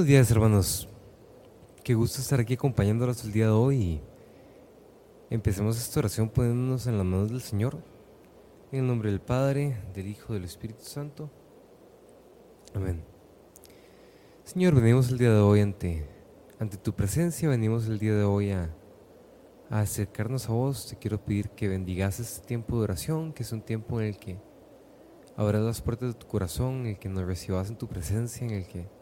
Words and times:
Buenos 0.00 0.08
días, 0.08 0.30
hermanos. 0.30 0.88
Qué 1.84 1.92
gusto 1.92 2.22
estar 2.22 2.40
aquí 2.40 2.54
acompañándolos 2.54 3.22
el 3.22 3.32
día 3.32 3.44
de 3.44 3.50
hoy. 3.50 4.00
Empecemos 5.28 5.76
esta 5.76 6.00
oración 6.00 6.30
poniéndonos 6.30 6.86
en 6.86 6.96
las 6.96 7.04
manos 7.04 7.28
del 7.28 7.42
Señor. 7.42 7.76
En 8.72 8.80
el 8.80 8.86
nombre 8.86 9.10
del 9.10 9.20
Padre, 9.20 9.76
del 9.92 10.06
Hijo, 10.06 10.32
del 10.32 10.44
Espíritu 10.44 10.84
Santo. 10.84 11.30
Amén. 12.74 13.04
Señor, 14.42 14.74
venimos 14.74 15.10
el 15.10 15.18
día 15.18 15.34
de 15.34 15.40
hoy 15.40 15.60
ante, 15.60 16.08
ante 16.58 16.78
tu 16.78 16.94
presencia, 16.94 17.50
venimos 17.50 17.86
el 17.86 17.98
día 17.98 18.14
de 18.14 18.24
hoy 18.24 18.52
a, 18.52 18.74
a 19.68 19.80
acercarnos 19.80 20.48
a 20.48 20.52
vos. 20.52 20.86
Te 20.88 20.96
quiero 20.96 21.22
pedir 21.22 21.50
que 21.50 21.68
bendigas 21.68 22.20
este 22.20 22.46
tiempo 22.46 22.78
de 22.78 22.84
oración, 22.84 23.34
que 23.34 23.42
es 23.42 23.52
un 23.52 23.60
tiempo 23.60 24.00
en 24.00 24.06
el 24.06 24.18
que 24.18 24.38
abras 25.36 25.60
las 25.60 25.82
puertas 25.82 26.14
de 26.14 26.18
tu 26.18 26.26
corazón, 26.26 26.80
en 26.80 26.86
el 26.86 26.98
que 26.98 27.10
nos 27.10 27.26
recibas 27.26 27.68
en 27.68 27.76
tu 27.76 27.86
presencia, 27.86 28.46
en 28.46 28.54
el 28.54 28.66
que 28.66 28.99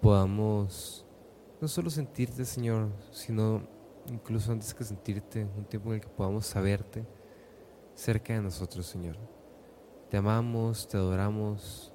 podamos 0.00 1.04
no 1.60 1.68
solo 1.68 1.90
sentirte, 1.90 2.44
Señor, 2.44 2.90
sino 3.10 3.66
incluso 4.08 4.52
antes 4.52 4.74
que 4.74 4.84
sentirte, 4.84 5.46
un 5.56 5.64
tiempo 5.64 5.88
en 5.90 5.96
el 5.96 6.00
que 6.00 6.08
podamos 6.08 6.46
saberte 6.46 7.06
cerca 7.94 8.34
de 8.34 8.42
nosotros, 8.42 8.86
Señor. 8.86 9.16
Te 10.10 10.16
amamos, 10.16 10.86
te 10.86 10.96
adoramos, 10.96 11.92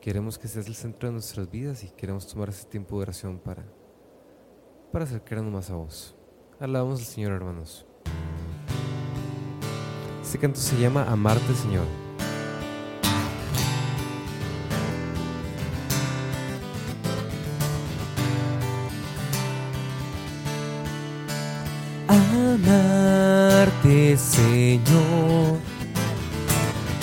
queremos 0.00 0.38
que 0.38 0.46
seas 0.46 0.66
el 0.66 0.74
centro 0.74 1.08
de 1.08 1.14
nuestras 1.14 1.50
vidas 1.50 1.82
y 1.82 1.90
queremos 1.90 2.26
tomar 2.26 2.50
ese 2.50 2.66
tiempo 2.66 2.96
de 2.96 3.02
oración 3.02 3.38
para, 3.38 3.64
para 4.92 5.04
acercarnos 5.04 5.52
más 5.52 5.70
a 5.70 5.74
vos. 5.74 6.14
Alabamos 6.60 7.00
al 7.00 7.06
Señor, 7.06 7.32
hermanos. 7.32 7.84
Este 10.22 10.38
canto 10.38 10.60
se 10.60 10.78
llama 10.78 11.04
Amarte, 11.04 11.54
Señor. 11.54 12.05
Señor, 24.18 25.58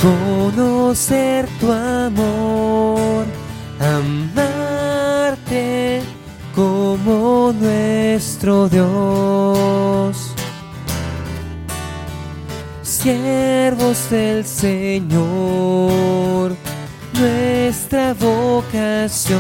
conocer 0.02 1.48
tu 1.60 1.72
amor, 1.72 3.26
amarte 3.80 4.54
como 6.56 7.54
nuestro 7.60 8.68
Dios. 8.68 10.34
Siervos 12.82 14.10
del 14.10 14.44
Señor, 14.46 15.86
nuestra 17.14 18.16
vocación, 18.16 19.40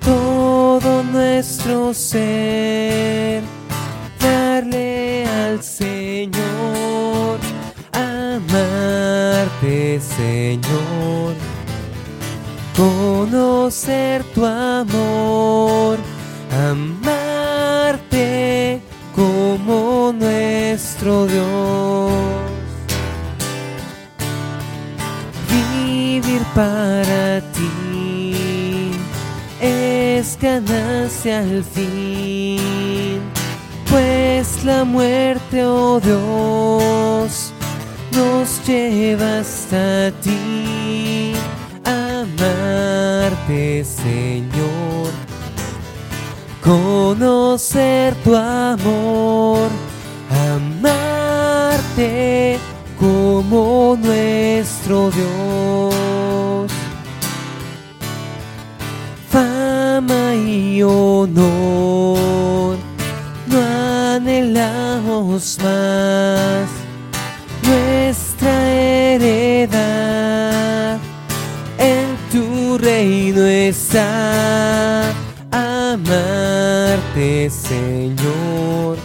todo 0.00 1.02
nuestro 1.04 1.94
ser 1.94 3.29
Señor, 9.70 11.34
conocer 12.76 14.24
tu 14.34 14.44
amor, 14.44 15.96
amarte 16.72 18.30
como 19.14 20.12
nuestro 20.12 21.26
Dios. 21.26 22.10
Vivir 25.48 26.42
para 26.52 27.40
ti 27.52 28.90
es 29.60 30.36
ganancia 30.40 31.38
al 31.38 31.62
fin 31.62 33.20
pues 33.90 34.64
la 34.64 34.84
muerte, 34.84 35.64
oh 35.64 36.00
Dios, 36.00 37.39
nos 38.20 38.48
lleva 38.66 39.38
hasta 39.38 40.12
ti, 40.22 41.32
amarte, 41.84 43.62
Señor, 43.84 45.10
conocer 46.62 48.14
tu 48.22 48.36
amor, 48.36 49.68
amarte 50.48 52.10
como 52.98 53.96
nuestro 54.02 55.10
Dios. 55.10 56.70
Fama 59.30 60.34
y 60.34 60.82
honor. 60.82 62.76
No 63.46 63.58
anhelamos 64.16 65.58
más 65.62 66.79
tu 72.70 72.78
reino 72.78 73.44
está 73.46 75.10
amarte, 75.50 77.50
Señor, 77.50 78.96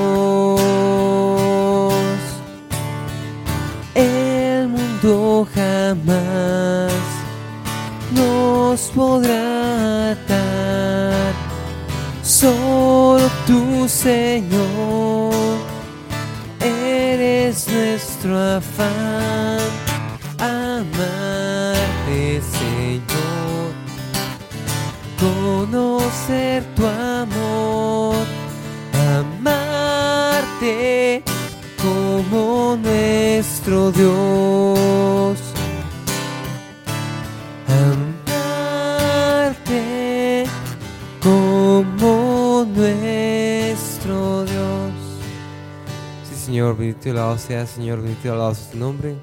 El 3.95 4.69
mundo 4.69 5.47
jamás 5.55 6.93
nos 8.15 8.81
podrá 8.95 10.17
tu 13.47 13.89
Señor 13.89 15.33
eres 16.61 17.69
nuestro 17.69 18.39
afán, 18.39 19.59
amarte 20.39 22.43
Señor, 22.59 23.73
conocer 25.21 26.65
tu 26.75 26.87
amor, 26.87 28.17
amarte 29.17 31.23
como 31.81 32.77
nuestro 32.83 33.93
Dios. 33.93 35.46
Señor, 46.57 46.75
bendito 46.75 47.09
y 47.09 47.11
alabado 47.11 47.37
sea, 47.37 47.67
Señor, 47.67 48.01
bendito 48.01 48.29
y 48.29 48.31
alabado 48.31 48.55
sea 48.55 48.73
tu 48.73 48.79
nombre. 48.79 49.15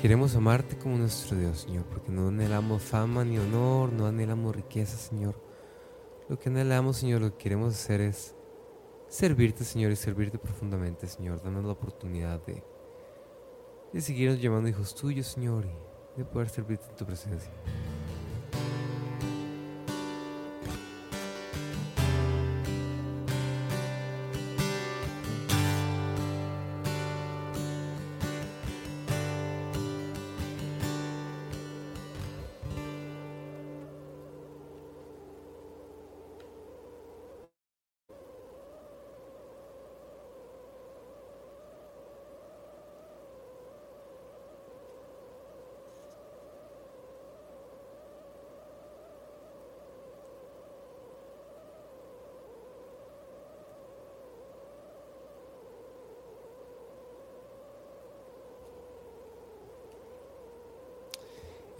Queremos 0.00 0.36
amarte 0.36 0.78
como 0.78 0.96
nuestro 0.96 1.36
Dios, 1.36 1.62
Señor, 1.62 1.82
porque 1.86 2.12
no 2.12 2.28
anhelamos 2.28 2.80
fama 2.80 3.24
ni 3.24 3.36
honor, 3.36 3.92
no 3.92 4.06
anhelamos 4.06 4.54
riqueza, 4.54 4.96
Señor. 4.96 5.34
Lo 6.28 6.38
que 6.38 6.50
anhelamos, 6.50 6.98
Señor, 6.98 7.20
lo 7.20 7.32
que 7.32 7.38
queremos 7.38 7.74
hacer 7.74 8.00
es 8.00 8.36
servirte, 9.08 9.64
Señor, 9.64 9.90
y 9.90 9.96
servirte 9.96 10.38
profundamente, 10.38 11.08
Señor. 11.08 11.42
Danos 11.42 11.64
la 11.64 11.72
oportunidad 11.72 12.40
de, 12.46 12.62
de 13.92 14.00
seguirnos 14.00 14.40
llamando 14.40 14.68
hijos 14.68 14.94
tuyos, 14.94 15.26
Señor, 15.26 15.64
y 16.14 16.18
de 16.18 16.24
poder 16.24 16.48
servirte 16.48 16.86
en 16.88 16.94
tu 16.94 17.04
presencia. 17.04 17.50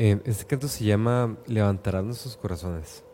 Este 0.01 0.47
canto 0.47 0.67
se 0.67 0.87
llama 0.87 1.37
Levantarán 1.47 2.07
nuestros 2.07 2.35
corazones. 2.35 3.05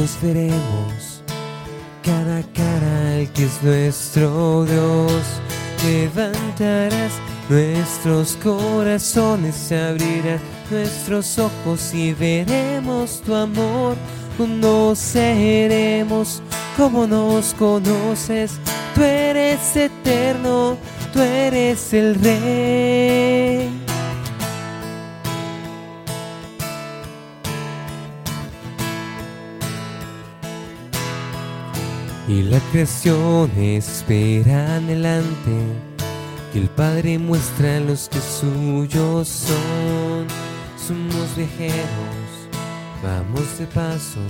Después 0.00 0.18
veremos 0.22 1.22
cara 2.02 2.38
a 2.38 2.42
cara 2.54 3.16
al 3.16 3.30
que 3.32 3.44
es 3.44 3.62
nuestro 3.62 4.64
Dios. 4.64 5.22
Levantarás 5.84 7.12
nuestros 7.48 8.36
corazones, 8.42 9.54
se 9.54 9.78
abrirán 9.78 10.40
nuestros 10.70 11.38
ojos 11.38 11.94
y 11.94 12.12
veremos 12.12 13.22
tu 13.22 13.34
amor. 13.34 13.96
Conoceremos 14.38 15.62
como 16.76 17.06
nos 17.06 17.54
conoces. 17.54 18.58
Tú 18.94 19.02
eres 19.02 19.76
eterno, 19.76 20.76
tú 21.12 21.20
eres 21.20 21.92
el 21.92 22.14
rey. 22.16 23.89
Y 32.30 32.42
la 32.42 32.60
creación 32.70 33.50
espera 33.58 34.76
adelante 34.76 35.50
que 36.52 36.60
el 36.60 36.68
Padre 36.68 37.18
muestra 37.18 37.78
a 37.78 37.80
los 37.80 38.08
que 38.08 38.20
suyos 38.20 39.26
son. 39.26 40.28
Somos 40.76 41.36
viajeros, 41.36 42.46
vamos 43.02 43.58
de 43.58 43.66
paso, 43.66 44.20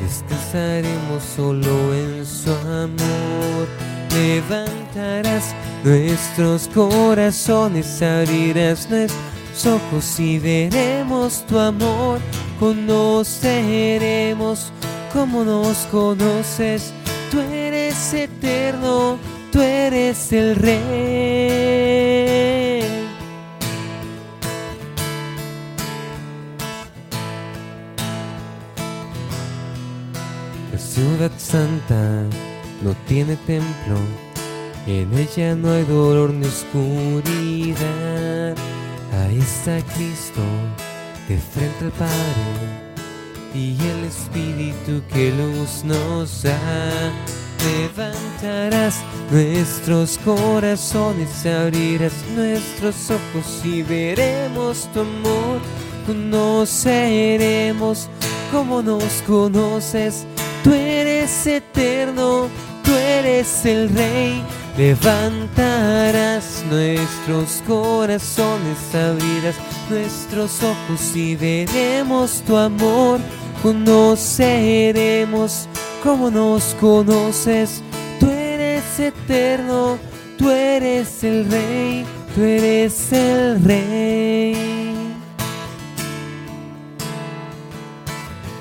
descansaremos 0.00 1.24
solo 1.34 1.92
en 1.92 2.24
su 2.24 2.52
amor. 2.52 3.66
Levantarás 4.14 5.52
nuestros 5.82 6.68
corazones, 6.68 8.00
abrirás 8.02 8.88
nuestros 8.88 9.66
ojos 9.66 10.20
y 10.20 10.38
veremos 10.38 11.44
tu 11.48 11.58
amor. 11.58 12.20
Conoceremos 12.60 14.72
como 15.12 15.44
nos 15.44 15.78
conoces, 15.90 16.92
tú 17.30 17.40
eres 17.40 18.14
eterno 18.14 19.18
tú 19.50 19.60
eres 19.60 20.32
el 20.32 20.56
rey. 20.56 20.80
La 30.72 30.78
ciudad 30.78 31.30
santa 31.36 32.24
no 32.82 32.94
tiene 33.06 33.36
templo, 33.36 33.96
en 34.86 35.12
ella 35.18 35.54
no 35.54 35.72
hay 35.72 35.84
dolor 35.84 36.32
ni 36.32 36.46
oscuridad. 36.46 37.84
Ahí 39.22 39.38
está 39.38 39.80
Cristo 39.94 40.42
de 41.28 41.36
frente 41.38 41.84
al 41.84 41.92
Padre 41.92 42.89
y 43.54 43.76
el 43.80 44.04
Espíritu 44.04 45.02
que 45.12 45.32
luz 45.32 45.84
nos 45.84 46.42
da 46.42 46.58
levantarás 47.64 48.96
nuestros 49.30 50.18
corazones, 50.18 51.46
abrirás 51.46 52.12
nuestros 52.34 53.10
ojos 53.10 53.64
y 53.64 53.82
veremos 53.82 54.88
tu 54.92 55.00
amor. 55.00 55.60
Conoceremos 56.06 58.08
como 58.50 58.82
nos 58.82 59.22
conoces. 59.26 60.26
Tú 60.64 60.72
eres 60.72 61.46
eterno, 61.46 62.48
tú 62.84 62.92
eres 62.92 63.64
el 63.64 63.88
Rey. 63.90 64.42
Levantarás 64.80 66.64
nuestros 66.70 67.62
corazones, 67.66 68.78
abrirás 68.94 69.56
nuestros 69.90 70.62
ojos 70.62 71.14
y 71.14 71.36
veremos 71.36 72.42
tu 72.46 72.56
amor. 72.56 73.20
Conoceremos 73.62 75.68
como 76.02 76.30
nos 76.30 76.74
conoces. 76.80 77.82
Tú 78.18 78.30
eres 78.30 78.98
eterno, 78.98 79.98
tú 80.38 80.48
eres 80.48 81.22
el 81.24 81.44
rey, 81.50 82.06
tú 82.34 82.40
eres 82.40 83.12
el 83.12 83.62
rey. 83.62 84.54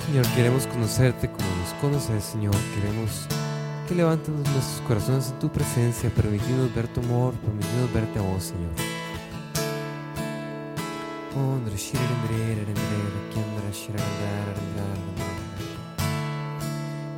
Señor, 0.06 0.28
queremos 0.36 0.68
conocerte 0.68 1.32
como 1.32 1.48
nos 1.62 1.74
conoces, 1.80 2.26
Señor. 2.26 2.56
Queremos 2.76 3.26
que 3.90 3.96
levantes 3.96 4.30
nuestros 4.30 4.82
corazones 4.88 5.32
en 5.32 5.40
tu 5.40 5.50
presencia, 5.50 6.12
permitirnos 6.12 6.74
ver 6.76 6.88
tu 6.90 7.02
amor, 7.02 7.34
permitirnos 7.34 7.92
verte 7.92 8.20
a 8.20 8.22
vos, 8.22 8.44
Señor. 8.44 8.70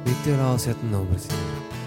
Bendito 0.06 0.60
sea 0.60 0.74
tu 0.74 0.88
nombre, 0.88 1.20
Señor. 1.20 1.81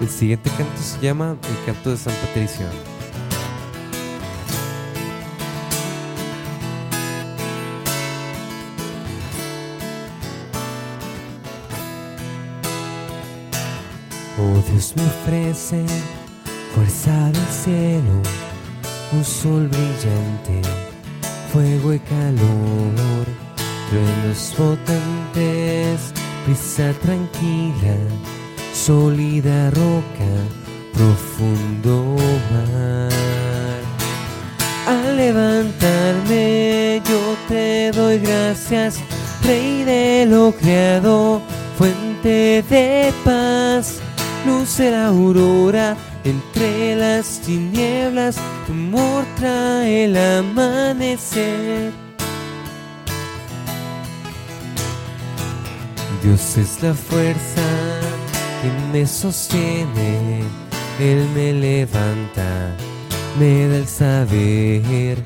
El 0.00 0.08
siguiente 0.08 0.48
canto 0.56 0.80
se 0.80 0.98
llama 0.98 1.36
El 1.42 1.64
canto 1.66 1.90
de 1.90 1.96
San 1.98 2.14
Patricio. 2.14 2.64
Oh 14.38 14.62
Dios 14.72 14.94
me 14.96 15.02
ofrece 15.04 15.84
fuerza 16.74 17.30
del 17.30 17.46
cielo, 17.46 18.22
un 19.12 19.22
sol 19.22 19.68
brillante, 19.68 20.62
fuego 21.52 21.92
y 21.92 21.98
calor, 21.98 23.26
truenos 23.90 24.54
potentes, 24.56 26.14
brisa 26.46 26.90
tranquila 27.02 27.96
sólida 28.72 29.70
roca, 29.70 30.30
profundo 30.92 32.16
mar. 32.52 33.10
Al 34.86 35.16
levantarme 35.16 37.02
yo 37.08 37.36
te 37.48 37.90
doy 37.92 38.18
gracias, 38.18 38.98
Rey 39.42 39.84
de 39.84 40.26
lo 40.26 40.52
creado, 40.52 41.40
fuente 41.78 42.64
de 42.68 43.12
paz, 43.24 44.00
luz 44.46 44.76
de 44.78 44.90
la 44.90 45.06
aurora 45.06 45.96
entre 46.24 46.96
las 46.96 47.40
tinieblas, 47.40 48.36
tu 48.66 48.72
amor 48.72 49.24
trae 49.36 50.04
el 50.04 50.16
amanecer. 50.16 51.92
Dios 56.22 56.58
es 56.58 56.82
la 56.82 56.92
fuerza 56.92 57.62
que 58.60 58.70
me 58.92 59.06
sostiene, 59.06 60.42
Él 60.98 61.26
me 61.34 61.52
levanta, 61.52 62.76
me 63.38 63.68
da 63.68 63.76
el 63.76 63.86
saber, 63.86 65.18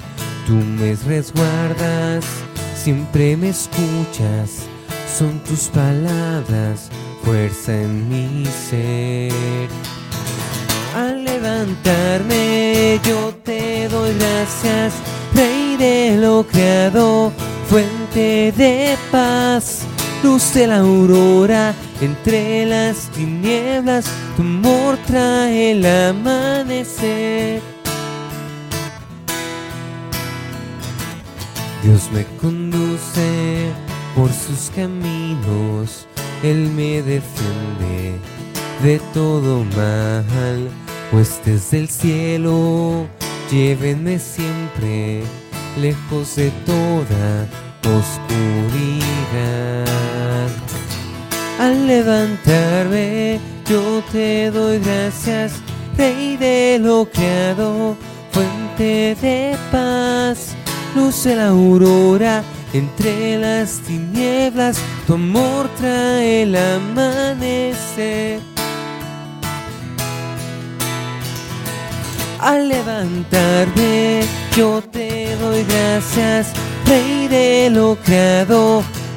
tú 0.46 0.52
me 0.52 0.94
resguardas, 0.94 2.24
siempre 2.76 3.36
me 3.36 3.48
escuchas, 3.48 4.66
son 5.18 5.40
tus 5.40 5.68
palabras, 5.68 6.90
fuerza 7.24 7.72
en 7.72 8.08
mi 8.08 8.46
ser. 8.46 9.68
Al 10.94 11.24
levantarme 11.24 13.00
yo 13.04 13.34
te 13.42 13.88
doy 13.88 14.14
gracias, 14.16 14.94
Rey 15.34 15.76
de 15.76 16.18
lo 16.20 16.46
creado, 16.46 17.32
fuente 17.68 18.52
de 18.56 18.96
paz, 19.10 19.80
luz 20.24 20.54
de 20.54 20.66
la 20.66 20.78
aurora 20.78 21.74
entre 22.00 22.64
las 22.64 23.10
tinieblas, 23.10 24.06
tu 24.36 24.42
amor 24.42 24.96
trae 25.06 25.72
el 25.72 25.84
amanecer. 25.84 27.60
Dios 31.82 32.08
me 32.10 32.24
conduce 32.40 33.70
por 34.16 34.30
sus 34.32 34.70
caminos, 34.74 36.06
Él 36.42 36.70
me 36.74 37.02
defiende 37.02 38.18
de 38.82 38.98
todo 39.12 39.62
mal, 39.76 40.70
pues 41.10 41.38
desde 41.44 41.80
el 41.80 41.88
cielo 41.90 43.06
llévenme 43.50 44.18
siempre 44.18 45.22
lejos 45.76 46.36
de 46.36 46.50
toda 46.66 47.46
oscuridad. 47.96 49.84
Al 51.58 51.86
levantarme 51.86 53.40
yo 53.66 54.02
te 54.12 54.50
doy 54.50 54.78
gracias, 54.78 55.52
Rey 55.96 56.36
de 56.36 56.78
lo 56.80 57.08
creado, 57.10 57.96
fuente 58.32 59.16
de 59.20 59.56
paz, 59.70 60.54
luz 60.94 61.24
de 61.24 61.36
la 61.36 61.48
aurora 61.48 62.42
entre 62.74 63.38
las 63.38 63.78
tinieblas, 63.80 64.78
tu 65.06 65.14
amor 65.14 65.68
trae 65.78 66.42
el 66.42 66.56
amanecer. 66.56 68.40
Al 72.40 72.68
levantarme 72.68 74.22
yo 74.56 74.82
te 74.92 75.36
doy 75.36 75.64
gracias, 75.64 76.52
Rey 76.86 77.28
de 77.28 77.70
lo 77.70 77.96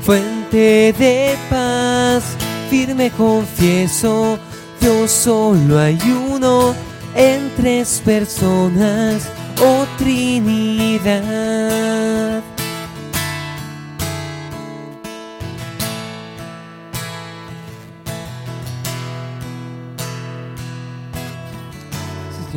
fuente 0.04 0.94
de 0.98 1.36
paz, 1.50 2.24
firme 2.70 3.12
confieso, 3.12 4.40
Dios 4.80 5.12
solo 5.12 5.80
hay 5.80 6.00
uno 6.30 6.74
en 7.16 7.52
tres 7.56 8.02
personas, 8.04 9.30
oh 9.62 9.86
Trinidad. 9.98 11.28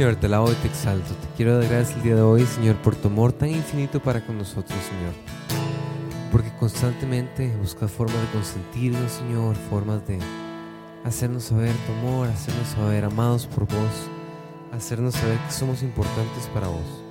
Señor, 0.00 0.16
te 0.16 0.28
alabo 0.28 0.50
y 0.50 0.54
te 0.54 0.66
exalto. 0.66 1.12
Te 1.12 1.28
quiero 1.36 1.58
dar 1.58 1.68
gracias 1.68 1.98
el 1.98 2.02
día 2.02 2.14
de 2.14 2.22
hoy, 2.22 2.46
Señor, 2.46 2.76
por 2.76 2.96
tu 2.96 3.08
amor 3.08 3.34
tan 3.34 3.50
infinito 3.50 4.00
para 4.00 4.24
con 4.24 4.38
nosotros, 4.38 4.78
Señor. 4.88 5.12
Porque 6.32 6.50
constantemente 6.58 7.54
buscas 7.58 7.90
formas 7.90 8.16
de 8.18 8.28
consentirnos, 8.28 9.12
Señor, 9.12 9.56
formas 9.68 10.06
de 10.06 10.18
hacernos 11.04 11.44
saber 11.44 11.74
tu 11.86 11.92
amor, 11.92 12.28
hacernos 12.28 12.68
saber 12.68 13.04
amados 13.04 13.46
por 13.46 13.66
vos, 13.66 14.08
hacernos 14.72 15.16
saber 15.16 15.36
que 15.36 15.52
somos 15.52 15.82
importantes 15.82 16.46
para 16.54 16.68
vos. 16.68 17.04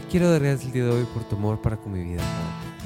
Te 0.00 0.08
quiero 0.12 0.30
dar 0.30 0.42
gracias 0.42 0.66
el 0.66 0.72
día 0.74 0.84
de 0.84 0.90
hoy 0.90 1.08
por 1.12 1.24
tu 1.24 1.34
amor 1.34 1.60
para 1.60 1.76
con 1.76 1.92
mi 1.92 2.04
vida, 2.04 2.22
Padre. 2.22 2.84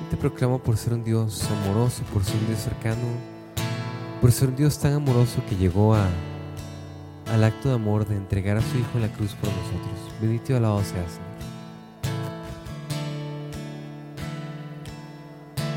Y 0.00 0.10
te 0.10 0.16
proclamo 0.16 0.60
por 0.60 0.76
ser 0.76 0.92
un 0.92 1.02
Dios 1.02 1.44
amoroso, 1.50 2.04
por 2.12 2.24
ser 2.24 2.36
un 2.36 2.46
Dios 2.46 2.60
cercano, 2.60 3.33
por 4.24 4.32
ser 4.32 4.48
un 4.48 4.56
Dios 4.56 4.78
tan 4.78 4.94
amoroso 4.94 5.42
que 5.46 5.54
llegó 5.54 5.94
a, 5.94 6.08
al 7.30 7.44
acto 7.44 7.68
de 7.68 7.74
amor 7.74 8.08
de 8.08 8.16
entregar 8.16 8.56
a 8.56 8.62
su 8.62 8.78
Hijo 8.78 8.88
en 8.94 9.02
la 9.02 9.12
cruz 9.12 9.34
por 9.34 9.50
nosotros. 9.50 10.18
Bendito 10.18 10.54
y 10.54 10.56
alabado 10.56 10.82
sea, 10.82 11.04
Señor. 11.06 11.28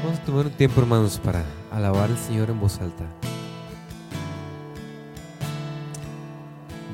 Vamos 0.02 0.20
a 0.20 0.24
tomar 0.24 0.46
un 0.46 0.54
tiempo, 0.54 0.80
hermanos, 0.80 1.20
para 1.22 1.44
alabar 1.74 2.10
al 2.10 2.18
Señor 2.18 2.50
en 2.50 2.62
voz 2.62 2.80
alta. 2.80 3.04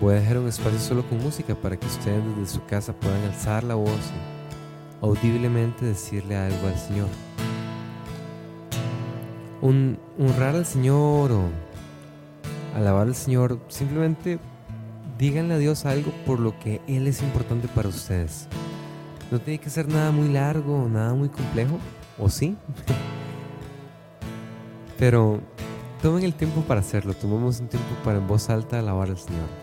Voy 0.01 0.15
a 0.15 0.21
dejar 0.21 0.39
un 0.39 0.47
espacio 0.47 0.79
solo 0.79 1.07
con 1.07 1.19
música 1.19 1.53
para 1.53 1.77
que 1.77 1.85
ustedes 1.85 2.23
desde 2.35 2.51
su 2.51 2.65
casa 2.65 2.93
puedan 2.93 3.23
alzar 3.25 3.63
la 3.63 3.75
voz 3.75 3.91
y 3.91 5.05
audiblemente 5.05 5.85
decirle 5.85 6.35
algo 6.35 6.67
al 6.67 6.79
Señor 6.79 7.09
un, 9.63 9.97
honrar 10.19 10.55
al 10.55 10.65
Señor 10.65 11.31
o 11.31 11.43
alabar 12.75 13.07
al 13.07 13.15
Señor, 13.15 13.59
simplemente 13.69 14.37
díganle 15.17 15.53
a 15.53 15.57
Dios 15.57 15.85
algo 15.85 16.11
por 16.25 16.39
lo 16.39 16.59
que 16.59 16.81
Él 16.87 17.07
es 17.07 17.21
importante 17.21 17.69
para 17.69 17.87
ustedes. 17.87 18.47
No 19.31 19.39
tiene 19.39 19.59
que 19.59 19.69
ser 19.69 19.87
nada 19.87 20.11
muy 20.11 20.27
largo, 20.27 20.87
nada 20.89 21.13
muy 21.13 21.29
complejo, 21.29 21.79
¿o 22.19 22.29
sí? 22.29 22.57
Pero 24.99 25.39
tomen 26.01 26.23
el 26.23 26.33
tiempo 26.33 26.61
para 26.61 26.81
hacerlo, 26.81 27.13
tomemos 27.13 27.61
un 27.61 27.69
tiempo 27.69 27.95
para 28.03 28.17
en 28.17 28.27
voz 28.27 28.49
alta 28.49 28.79
alabar 28.79 29.09
al 29.09 29.17
Señor. 29.17 29.62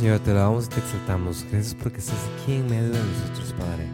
Señor, 0.00 0.18
te 0.20 0.30
alabamos 0.30 0.64
y 0.64 0.68
te 0.70 0.80
exaltamos. 0.80 1.44
Gracias 1.52 1.74
porque 1.74 1.98
estás 1.98 2.16
aquí 2.42 2.54
en 2.54 2.70
medio 2.70 2.88
de 2.88 2.98
nosotros, 2.98 3.54
Padre. 3.58 3.86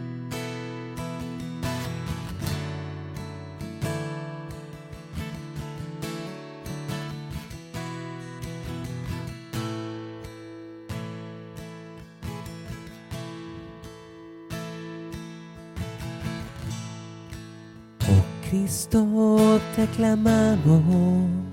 Oh 18.07 18.49
Cristo, 18.49 19.59
te 19.75 19.81
aclamamos 19.81 21.46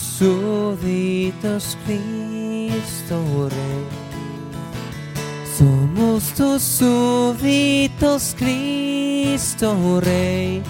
súbditos, 0.00 1.76
Cristo 1.84 3.48
Rey. 3.48 3.86
Somos 5.56 6.24
tus 6.34 6.62
súbditos, 6.62 8.34
Cristo 8.38 10.00
Rey. 10.00 10.62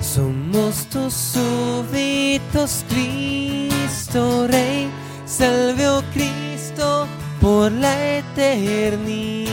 Somos 0.00 0.86
tus 0.86 1.12
súbditos, 1.12 2.84
Cristo 2.88 4.46
Rey. 4.48 4.88
Salve, 5.26 5.88
oh 5.88 6.02
Cristo, 6.12 7.06
por 7.40 7.70
la 7.70 8.18
eternidad. 8.18 9.50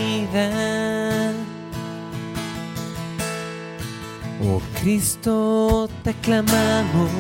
Oh 4.41 4.61
Cristo, 4.81 5.89
te 6.03 6.13
clamamos 6.13 7.11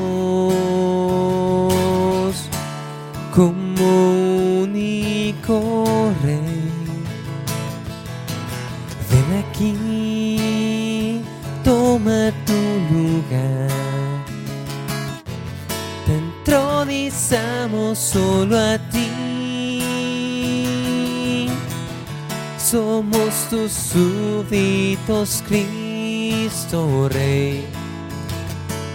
súbditos, 25.07 25.41
Cristo 25.47 27.07
Rey. 27.09 27.65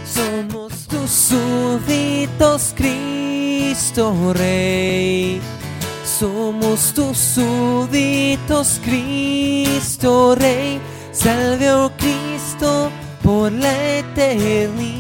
Somos 0.05 0.87
tus 0.87 1.11
súbditos, 1.11 2.75
Cristo 2.77 4.35
Rey. 4.35 5.41
Somos 6.05 6.93
tus 6.93 7.17
súbditos, 7.17 8.79
Cristo 8.85 10.35
Rey. 10.35 10.79
Salve, 11.13 11.73
oh 11.73 11.91
Cristo, 11.97 12.91
por 13.23 13.51
la 13.51 13.73
eternidad. 13.99 14.93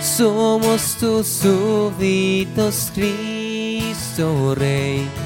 Somos 0.00 0.96
tus 0.98 1.26
súbditos, 1.26 2.90
Cristo 2.94 4.54
Rey. 4.54 5.23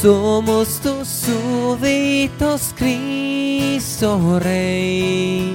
Somos 0.00 0.80
tus 0.80 1.06
súbditos, 1.06 2.74
Cristo 2.74 4.40
Rey. 4.40 5.54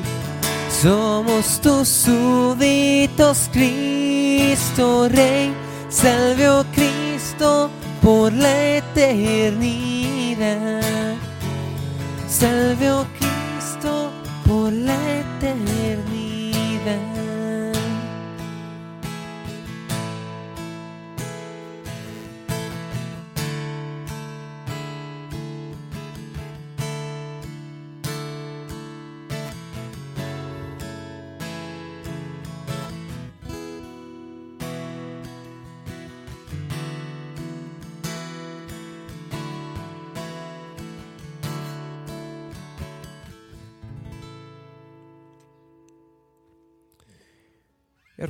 Somos 0.70 1.60
tus 1.60 1.88
súbditos, 1.88 3.50
Cristo 3.52 5.10
Rey. 5.10 5.52
Salve, 5.90 6.48
oh 6.48 6.64
Cristo, 6.76 7.72
por 8.04 8.32
la 8.34 8.76
eternidad. 8.76 10.04
Salve, 12.30 12.92
oh 12.92 13.08
Cristo, 13.18 14.12
por 14.46 14.72
la 14.72 14.94
eternidad. 14.94 16.15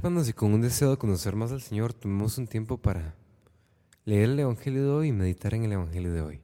Y 0.07 0.33
con 0.33 0.53
un 0.53 0.61
deseo 0.61 0.91
de 0.91 0.97
conocer 0.97 1.35
más 1.35 1.51
al 1.51 1.63
Señor, 1.63 1.91
tomemos 1.91 2.37
un 2.37 2.45
tiempo 2.45 2.77
para 2.77 3.15
leer 4.05 4.29
el 4.29 4.39
Evangelio 4.39 4.83
de 4.83 4.89
hoy 4.91 5.07
y 5.07 5.11
meditar 5.11 5.55
en 5.55 5.63
el 5.63 5.71
Evangelio 5.71 6.13
de 6.13 6.21
hoy. 6.21 6.41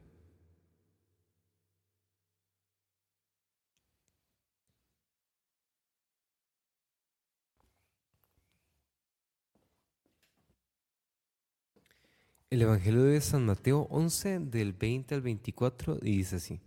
El 12.50 12.62
Evangelio 12.62 13.04
de 13.04 13.20
San 13.20 13.46
Mateo 13.46 13.86
11 13.90 14.40
del 14.40 14.72
20 14.72 15.14
al 15.14 15.22
24 15.22 15.98
y 16.02 16.16
dice 16.16 16.36
así. 16.36 16.60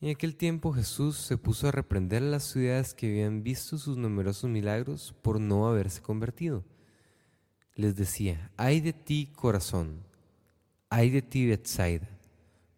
En 0.00 0.10
aquel 0.10 0.36
tiempo 0.36 0.72
Jesús 0.72 1.16
se 1.16 1.36
puso 1.36 1.66
a 1.66 1.72
reprender 1.72 2.22
a 2.22 2.26
las 2.26 2.44
ciudades 2.44 2.94
que 2.94 3.08
habían 3.08 3.42
visto 3.42 3.78
sus 3.78 3.96
numerosos 3.96 4.48
milagros 4.48 5.12
por 5.22 5.40
no 5.40 5.66
haberse 5.66 6.02
convertido. 6.02 6.64
Les 7.74 7.96
decía, 7.96 8.52
ay 8.56 8.80
de 8.80 8.92
ti 8.92 9.32
corazón, 9.34 10.04
ay 10.88 11.10
de 11.10 11.22
ti 11.22 11.46
Bethsaida, 11.48 12.08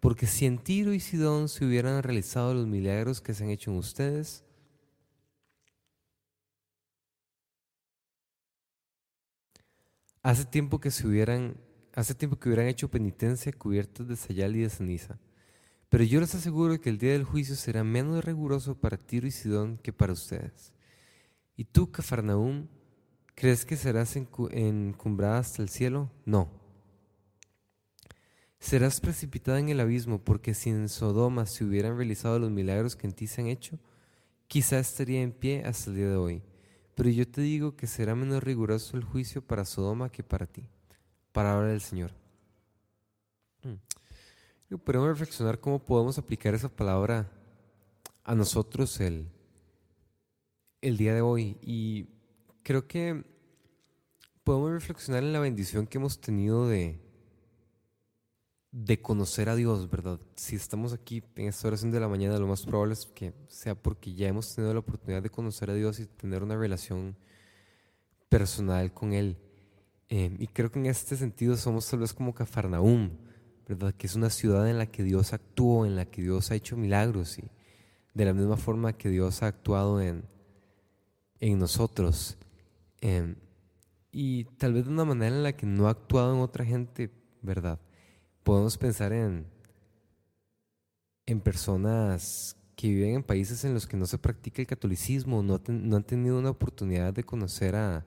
porque 0.00 0.26
si 0.26 0.46
en 0.46 0.58
Tiro 0.58 0.94
y 0.94 1.00
Sidón 1.00 1.50
se 1.50 1.66
hubieran 1.66 2.02
realizado 2.02 2.54
los 2.54 2.66
milagros 2.66 3.20
que 3.20 3.34
se 3.34 3.44
han 3.44 3.50
hecho 3.50 3.70
en 3.70 3.76
ustedes, 3.76 4.42
hace 10.22 10.46
tiempo 10.46 10.80
que 10.80 10.90
se 10.90 11.06
hubieran, 11.06 11.58
hace 11.92 12.14
tiempo 12.14 12.38
que 12.38 12.48
hubieran 12.48 12.68
hecho 12.68 12.90
penitencia 12.90 13.52
cubiertos 13.52 14.08
de 14.08 14.16
sayal 14.16 14.56
y 14.56 14.60
de 14.60 14.70
ceniza. 14.70 15.18
Pero 15.90 16.04
yo 16.04 16.20
les 16.20 16.34
aseguro 16.36 16.80
que 16.80 16.88
el 16.88 16.98
día 16.98 17.12
del 17.12 17.24
juicio 17.24 17.56
será 17.56 17.82
menos 17.82 18.24
riguroso 18.24 18.76
para 18.76 18.96
Tiro 18.96 19.26
y 19.26 19.32
Sidón 19.32 19.76
que 19.76 19.92
para 19.92 20.12
ustedes. 20.12 20.72
¿Y 21.56 21.64
tú, 21.64 21.90
Cafarnaúm, 21.90 22.68
crees 23.34 23.66
que 23.66 23.76
serás 23.76 24.14
encumbrada 24.16 25.38
hasta 25.38 25.62
el 25.62 25.68
cielo? 25.68 26.08
No. 26.24 26.48
Serás 28.60 29.00
precipitada 29.00 29.58
en 29.58 29.68
el 29.68 29.80
abismo, 29.80 30.22
porque 30.22 30.54
si 30.54 30.70
en 30.70 30.88
Sodoma 30.88 31.44
se 31.46 31.64
hubieran 31.64 31.96
realizado 31.96 32.38
los 32.38 32.52
milagros 32.52 32.94
que 32.94 33.08
en 33.08 33.12
ti 33.12 33.26
se 33.26 33.40
han 33.40 33.48
hecho, 33.48 33.80
quizá 34.46 34.78
estaría 34.78 35.22
en 35.22 35.32
pie 35.32 35.64
hasta 35.64 35.90
el 35.90 35.96
día 35.96 36.08
de 36.08 36.16
hoy. 36.16 36.42
Pero 36.94 37.10
yo 37.10 37.26
te 37.26 37.40
digo 37.40 37.74
que 37.74 37.88
será 37.88 38.14
menos 38.14 38.44
riguroso 38.44 38.96
el 38.96 39.02
juicio 39.02 39.42
para 39.42 39.64
Sodoma 39.64 40.12
que 40.12 40.22
para 40.22 40.46
ti. 40.46 40.68
Palabra 41.32 41.68
del 41.68 41.80
Señor. 41.80 42.19
Podemos 44.78 45.08
reflexionar 45.08 45.58
cómo 45.58 45.80
podemos 45.80 46.16
aplicar 46.16 46.54
esa 46.54 46.68
palabra 46.68 47.28
a 48.22 48.36
nosotros 48.36 49.00
el, 49.00 49.26
el 50.80 50.96
día 50.96 51.12
de 51.12 51.22
hoy. 51.22 51.58
Y 51.60 52.06
creo 52.62 52.86
que 52.86 53.24
podemos 54.44 54.70
reflexionar 54.70 55.24
en 55.24 55.32
la 55.32 55.40
bendición 55.40 55.88
que 55.88 55.98
hemos 55.98 56.20
tenido 56.20 56.68
de, 56.68 57.00
de 58.70 59.02
conocer 59.02 59.48
a 59.48 59.56
Dios, 59.56 59.90
¿verdad? 59.90 60.20
Si 60.36 60.54
estamos 60.54 60.92
aquí 60.92 61.24
en 61.34 61.48
esta 61.48 61.66
oración 61.66 61.90
de 61.90 61.98
la 61.98 62.08
mañana, 62.08 62.38
lo 62.38 62.46
más 62.46 62.64
probable 62.64 62.92
es 62.94 63.06
que 63.06 63.34
sea 63.48 63.74
porque 63.74 64.14
ya 64.14 64.28
hemos 64.28 64.54
tenido 64.54 64.72
la 64.72 64.80
oportunidad 64.80 65.20
de 65.20 65.30
conocer 65.30 65.68
a 65.70 65.74
Dios 65.74 65.98
y 65.98 66.06
tener 66.06 66.44
una 66.44 66.56
relación 66.56 67.16
personal 68.28 68.94
con 68.94 69.14
Él. 69.14 69.36
Eh, 70.08 70.36
y 70.38 70.46
creo 70.46 70.70
que 70.70 70.78
en 70.78 70.86
este 70.86 71.16
sentido 71.16 71.56
somos 71.56 71.90
tal 71.90 71.98
vez 71.98 72.14
como 72.14 72.32
Cafarnaúm 72.32 73.10
que 73.96 74.06
es 74.06 74.14
una 74.14 74.30
ciudad 74.30 74.68
en 74.68 74.78
la 74.78 74.86
que 74.86 75.02
Dios 75.02 75.32
actuó, 75.32 75.86
en 75.86 75.96
la 75.96 76.06
que 76.06 76.22
Dios 76.22 76.50
ha 76.50 76.54
hecho 76.54 76.76
milagros 76.76 77.38
y 77.38 77.50
de 78.14 78.24
la 78.24 78.32
misma 78.32 78.56
forma 78.56 78.92
que 78.92 79.08
Dios 79.08 79.42
ha 79.42 79.48
actuado 79.48 80.00
en, 80.00 80.24
en 81.38 81.58
nosotros. 81.58 82.36
Em, 83.00 83.36
y 84.12 84.44
tal 84.44 84.74
vez 84.74 84.86
de 84.86 84.90
una 84.90 85.04
manera 85.04 85.36
en 85.36 85.42
la 85.42 85.52
que 85.52 85.66
no 85.66 85.86
ha 85.86 85.90
actuado 85.90 86.34
en 86.34 86.40
otra 86.40 86.64
gente, 86.64 87.10
¿verdad? 87.42 87.78
Podemos 88.42 88.76
pensar 88.76 89.12
en, 89.12 89.46
en 91.26 91.40
personas 91.40 92.56
que 92.74 92.88
viven 92.88 93.16
en 93.16 93.22
países 93.22 93.64
en 93.64 93.74
los 93.74 93.86
que 93.86 93.96
no 93.96 94.06
se 94.06 94.18
practica 94.18 94.62
el 94.62 94.68
catolicismo, 94.68 95.42
no, 95.42 95.60
no 95.68 95.96
han 95.96 96.04
tenido 96.04 96.38
una 96.38 96.50
oportunidad 96.50 97.12
de 97.12 97.24
conocer 97.24 97.76
a, 97.76 98.06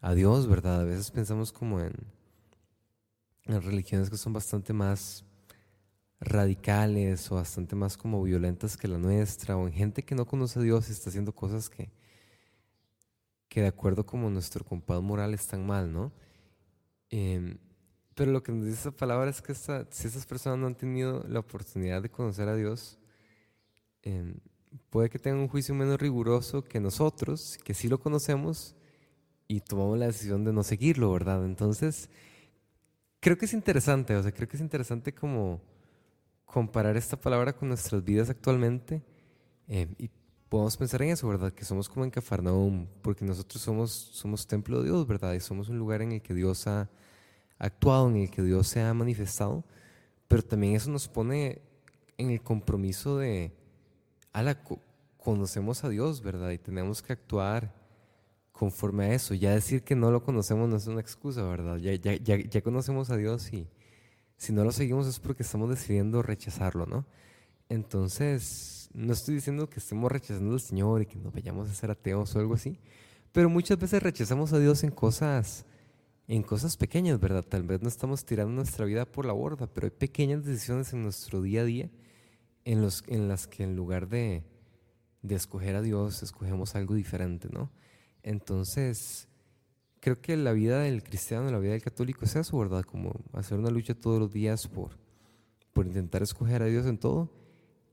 a 0.00 0.14
Dios, 0.14 0.46
¿verdad? 0.46 0.82
A 0.82 0.84
veces 0.84 1.10
pensamos 1.10 1.52
como 1.52 1.80
en 1.80 1.92
religiones 3.48 4.10
que 4.10 4.16
son 4.16 4.32
bastante 4.32 4.72
más 4.72 5.24
radicales 6.20 7.30
o 7.30 7.36
bastante 7.36 7.76
más 7.76 7.96
como 7.96 8.22
violentas 8.22 8.76
que 8.76 8.88
la 8.88 8.98
nuestra, 8.98 9.56
o 9.56 9.66
en 9.66 9.72
gente 9.72 10.02
que 10.02 10.14
no 10.14 10.26
conoce 10.26 10.58
a 10.58 10.62
Dios 10.62 10.88
y 10.88 10.92
está 10.92 11.10
haciendo 11.10 11.34
cosas 11.34 11.70
que, 11.70 11.90
que 13.48 13.62
de 13.62 13.68
acuerdo 13.68 14.04
como 14.04 14.30
nuestro 14.30 14.64
compás 14.64 15.00
moral 15.00 15.34
están 15.34 15.66
mal, 15.66 15.92
¿no? 15.92 16.12
Em, 17.10 17.58
pero 18.14 18.32
lo 18.32 18.42
que 18.42 18.52
nos 18.52 18.64
dice 18.64 18.80
esa 18.80 18.90
palabra 18.90 19.30
es 19.30 19.40
que 19.40 19.54
si 19.54 20.08
esas 20.08 20.26
personas 20.26 20.58
no 20.58 20.66
han 20.66 20.74
tenido 20.74 21.24
la 21.28 21.38
oportunidad 21.40 22.02
de 22.02 22.10
conocer 22.10 22.48
a 22.48 22.56
Dios, 22.56 22.98
em, 24.02 24.34
puede 24.90 25.08
que 25.08 25.18
tengan 25.18 25.40
un 25.40 25.48
juicio 25.48 25.74
menos 25.74 26.00
riguroso 26.00 26.64
que 26.64 26.80
nosotros, 26.80 27.58
que 27.64 27.74
sí 27.74 27.88
lo 27.88 28.00
conocemos 28.00 28.74
y 29.46 29.60
tomamos 29.60 29.98
la 29.98 30.06
decisión 30.06 30.44
de 30.44 30.52
no 30.52 30.62
seguirlo, 30.62 31.12
¿verdad? 31.12 31.44
Entonces, 31.44 32.10
creo 33.20 33.36
que 33.36 33.46
es 33.46 33.52
interesante, 33.52 34.14
o 34.16 34.22
sea, 34.22 34.32
creo 34.32 34.48
que 34.48 34.56
es 34.56 34.62
interesante 34.62 35.14
como 35.14 35.60
comparar 36.44 36.96
esta 36.96 37.20
palabra 37.20 37.52
con 37.52 37.68
nuestras 37.68 38.02
vidas 38.02 38.30
actualmente 38.30 39.02
eh, 39.68 39.86
y 39.98 40.10
podemos 40.48 40.76
pensar 40.76 41.02
en 41.02 41.10
eso, 41.10 41.28
¿verdad? 41.28 41.52
Que 41.52 41.64
somos 41.64 41.88
como 41.88 42.04
en 42.04 42.10
Cafarnaum, 42.10 42.86
porque 43.02 43.24
nosotros 43.24 43.62
somos, 43.62 43.90
somos 43.92 44.46
templo 44.46 44.78
de 44.78 44.86
Dios, 44.86 45.06
¿verdad? 45.06 45.34
Y 45.34 45.40
somos 45.40 45.68
un 45.68 45.78
lugar 45.78 46.00
en 46.00 46.12
el 46.12 46.22
que 46.22 46.32
Dios 46.32 46.66
ha 46.66 46.88
actuado, 47.58 48.08
en 48.08 48.16
el 48.16 48.30
que 48.30 48.42
Dios 48.42 48.66
se 48.68 48.80
ha 48.80 48.94
manifestado, 48.94 49.64
pero 50.26 50.42
también 50.42 50.74
eso 50.74 50.90
nos 50.90 51.08
pone 51.08 51.60
en 52.16 52.30
el 52.30 52.42
compromiso 52.42 53.18
de, 53.18 53.52
la 54.32 54.58
conocemos 55.18 55.84
a 55.84 55.88
Dios, 55.88 56.22
¿verdad? 56.22 56.50
Y 56.50 56.58
tenemos 56.58 57.02
que 57.02 57.12
actuar 57.12 57.74
conforme 58.58 59.04
a 59.04 59.14
eso. 59.14 59.34
Ya 59.34 59.54
decir 59.54 59.84
que 59.84 59.94
no 59.94 60.10
lo 60.10 60.22
conocemos 60.22 60.68
no 60.68 60.76
es 60.76 60.86
una 60.88 61.00
excusa, 61.00 61.44
¿verdad? 61.44 61.76
Ya, 61.76 61.94
ya, 61.94 62.16
ya, 62.16 62.60
conocemos 62.62 63.08
a 63.10 63.16
Dios 63.16 63.52
y 63.52 63.68
si 64.36 64.52
no 64.52 64.64
lo 64.64 64.72
seguimos 64.72 65.06
es 65.06 65.20
porque 65.20 65.44
estamos 65.44 65.70
decidiendo 65.70 66.22
rechazarlo, 66.22 66.84
¿no? 66.84 67.06
Entonces, 67.68 68.90
no 68.92 69.12
estoy 69.12 69.36
diciendo 69.36 69.70
que 69.70 69.78
estemos 69.78 70.10
rechazando 70.10 70.54
al 70.54 70.60
Señor 70.60 71.02
y 71.02 71.06
que 71.06 71.16
nos 71.16 71.32
vayamos 71.32 71.70
a 71.70 71.74
ser 71.74 71.90
ateos 71.90 72.34
o 72.34 72.40
algo 72.40 72.54
así, 72.54 72.78
pero 73.30 73.48
muchas 73.48 73.78
veces 73.78 74.02
rechazamos 74.02 74.52
a 74.52 74.58
Dios 74.58 74.82
en 74.82 74.90
cosas, 74.90 75.64
en 76.26 76.42
cosas 76.42 76.76
pequeñas, 76.76 77.20
¿verdad? 77.20 77.44
Tal 77.44 77.62
vez 77.62 77.80
no 77.80 77.88
estamos 77.88 78.24
tirando 78.24 78.52
nuestra 78.52 78.86
vida 78.86 79.04
por 79.04 79.24
la 79.24 79.34
borda, 79.34 79.68
pero 79.68 79.86
hay 79.86 79.92
pequeñas 79.92 80.44
decisiones 80.44 80.92
en 80.92 81.04
nuestro 81.04 81.42
día 81.42 81.60
a 81.60 81.64
día 81.64 81.90
en, 82.64 82.82
los, 82.82 83.04
en 83.06 83.28
las 83.28 83.46
que 83.46 83.62
en 83.62 83.76
lugar 83.76 84.08
de, 84.08 84.42
de 85.22 85.34
escoger 85.36 85.76
a 85.76 85.82
Dios, 85.82 86.22
escogemos 86.24 86.74
algo 86.74 86.94
diferente, 86.94 87.48
¿no? 87.52 87.70
Entonces, 88.22 89.28
creo 90.00 90.20
que 90.20 90.36
la 90.36 90.52
vida 90.52 90.80
del 90.80 91.02
cristiano, 91.02 91.50
la 91.50 91.58
vida 91.58 91.72
del 91.72 91.82
católico 91.82 92.24
es 92.24 92.36
eso, 92.36 92.58
¿verdad? 92.58 92.84
Como 92.84 93.12
hacer 93.32 93.58
una 93.58 93.70
lucha 93.70 93.94
todos 93.94 94.18
los 94.18 94.32
días 94.32 94.66
por, 94.66 94.98
por 95.72 95.86
intentar 95.86 96.22
escoger 96.22 96.62
a 96.62 96.66
Dios 96.66 96.86
en 96.86 96.98
todo. 96.98 97.30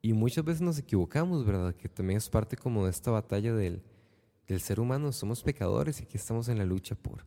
Y 0.02 0.14
muchas 0.14 0.46
veces 0.46 0.62
nos 0.62 0.78
equivocamos, 0.78 1.46
¿verdad? 1.46 1.74
Que 1.76 1.90
también 1.90 2.18
es 2.18 2.30
parte 2.30 2.56
como 2.56 2.86
de 2.86 2.92
esta 2.92 3.12
batalla 3.12 3.54
del, 3.56 3.82
del 4.48 4.62
ser 4.62 4.80
humano. 4.80 5.12
Somos 5.12 5.42
pecadores 5.42 6.00
y 6.00 6.04
aquí 6.04 6.18
estamos 6.18 6.48
en 6.48 6.58
la 6.58 6.66
lucha 6.66 6.96
por, 6.96 7.26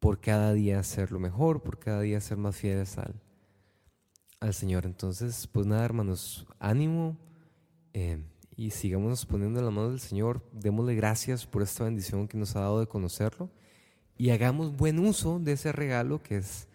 por 0.00 0.20
cada 0.20 0.52
día 0.52 0.80
hacer 0.80 1.12
lo 1.12 1.20
mejor, 1.20 1.62
por 1.62 1.78
cada 1.78 2.00
día 2.00 2.20
ser 2.20 2.36
más 2.36 2.56
fieles 2.56 2.98
al, 2.98 3.14
al 4.40 4.54
Señor. 4.54 4.86
Entonces, 4.86 5.46
pues 5.46 5.66
nada, 5.66 5.84
hermanos, 5.84 6.46
ánimo 6.58 7.16
eh, 7.92 8.18
y 8.56 8.70
sigamos 8.70 9.26
poniendo 9.26 9.58
en 9.58 9.64
la 9.64 9.70
mano 9.70 9.90
del 9.90 10.00
Señor. 10.00 10.42
Démosle 10.52 10.94
gracias 10.94 11.46
por 11.46 11.62
esta 11.62 11.84
bendición 11.84 12.28
que 12.28 12.36
nos 12.36 12.56
ha 12.56 12.60
dado 12.60 12.80
de 12.80 12.86
conocerlo 12.86 13.50
y 14.16 14.30
hagamos 14.30 14.76
buen 14.76 14.98
uso 14.98 15.38
de 15.38 15.52
ese 15.52 15.72
regalo 15.72 16.22
que 16.22 16.36
es 16.36 16.68